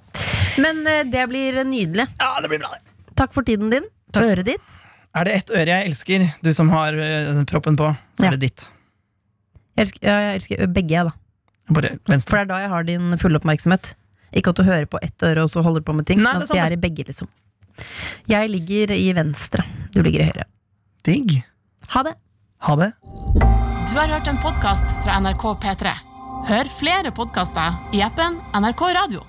Men 0.63 0.87
eh, 0.87 1.05
det 1.13 1.27
blir 1.31 1.61
nydelig. 1.65 2.07
Ja, 2.21 2.33
det 2.43 2.49
blir 2.53 2.63
bra, 2.63 2.73
det. 2.77 3.15
Takk 3.17 3.35
for 3.35 3.47
tiden 3.47 3.71
din. 3.73 3.87
Takk. 4.13 4.31
Øret 4.33 4.49
ditt. 4.49 4.75
Er 5.17 5.25
det 5.29 5.35
ett 5.39 5.51
øre 5.57 5.67
jeg 5.73 5.89
elsker, 5.91 6.25
du 6.45 6.51
som 6.55 6.69
har 6.73 6.97
uh, 6.97 7.45
proppen 7.49 7.77
på, 7.79 7.89
så 8.19 8.25
Ja. 8.27 8.31
er 8.31 8.37
det 8.37 8.51
ditt. 8.51 8.67
Jeg 9.77 9.87
elsker, 9.87 10.03
ja, 10.05 10.17
jeg 10.27 10.41
elsker 10.41 10.67
begge, 10.73 10.93
jeg, 10.93 11.09
da. 11.09 11.15
Bare 11.73 11.95
For 12.21 12.37
det 12.37 12.43
er 12.45 12.51
da 12.51 12.59
jeg 12.63 12.71
har 12.71 12.85
din 12.85 13.17
fulle 13.21 13.41
oppmerksomhet. 13.41 13.95
Ikke 14.37 14.53
at 14.53 14.61
du 14.61 14.65
hører 14.67 14.87
på 14.87 15.01
ett 15.03 15.25
øre 15.25 15.45
og 15.47 15.51
så 15.51 15.63
holder 15.65 15.85
på 15.85 15.95
med 15.97 16.07
ting, 16.07 16.21
Nei, 16.21 16.33
men 16.37 16.45
at 16.45 16.53
vi 16.53 16.61
er 16.61 16.77
i 16.77 16.81
begge, 16.81 17.07
liksom. 17.09 17.29
Jeg 18.29 18.51
ligger 18.51 18.93
i 18.97 19.13
venstre. 19.17 19.65
Du 19.93 20.03
ligger 20.03 20.25
i 20.25 20.29
høyre. 20.31 20.45
Digg. 21.05 21.39
Ha 21.95 22.03
det. 22.03 22.15
Ha 22.69 22.77
det. 22.81 22.91
Du 23.87 23.95
har 23.97 24.09
hørt 24.13 24.29
en 24.29 24.41
podkast 24.43 24.93
fra 25.05 25.21
NRK 25.21 25.45
P3. 25.65 25.95
Hør 26.49 26.69
flere 26.79 27.13
podkaster 27.15 27.97
i 27.97 28.03
appen 28.05 28.41
NRK 28.57 28.85
Radio. 28.97 29.25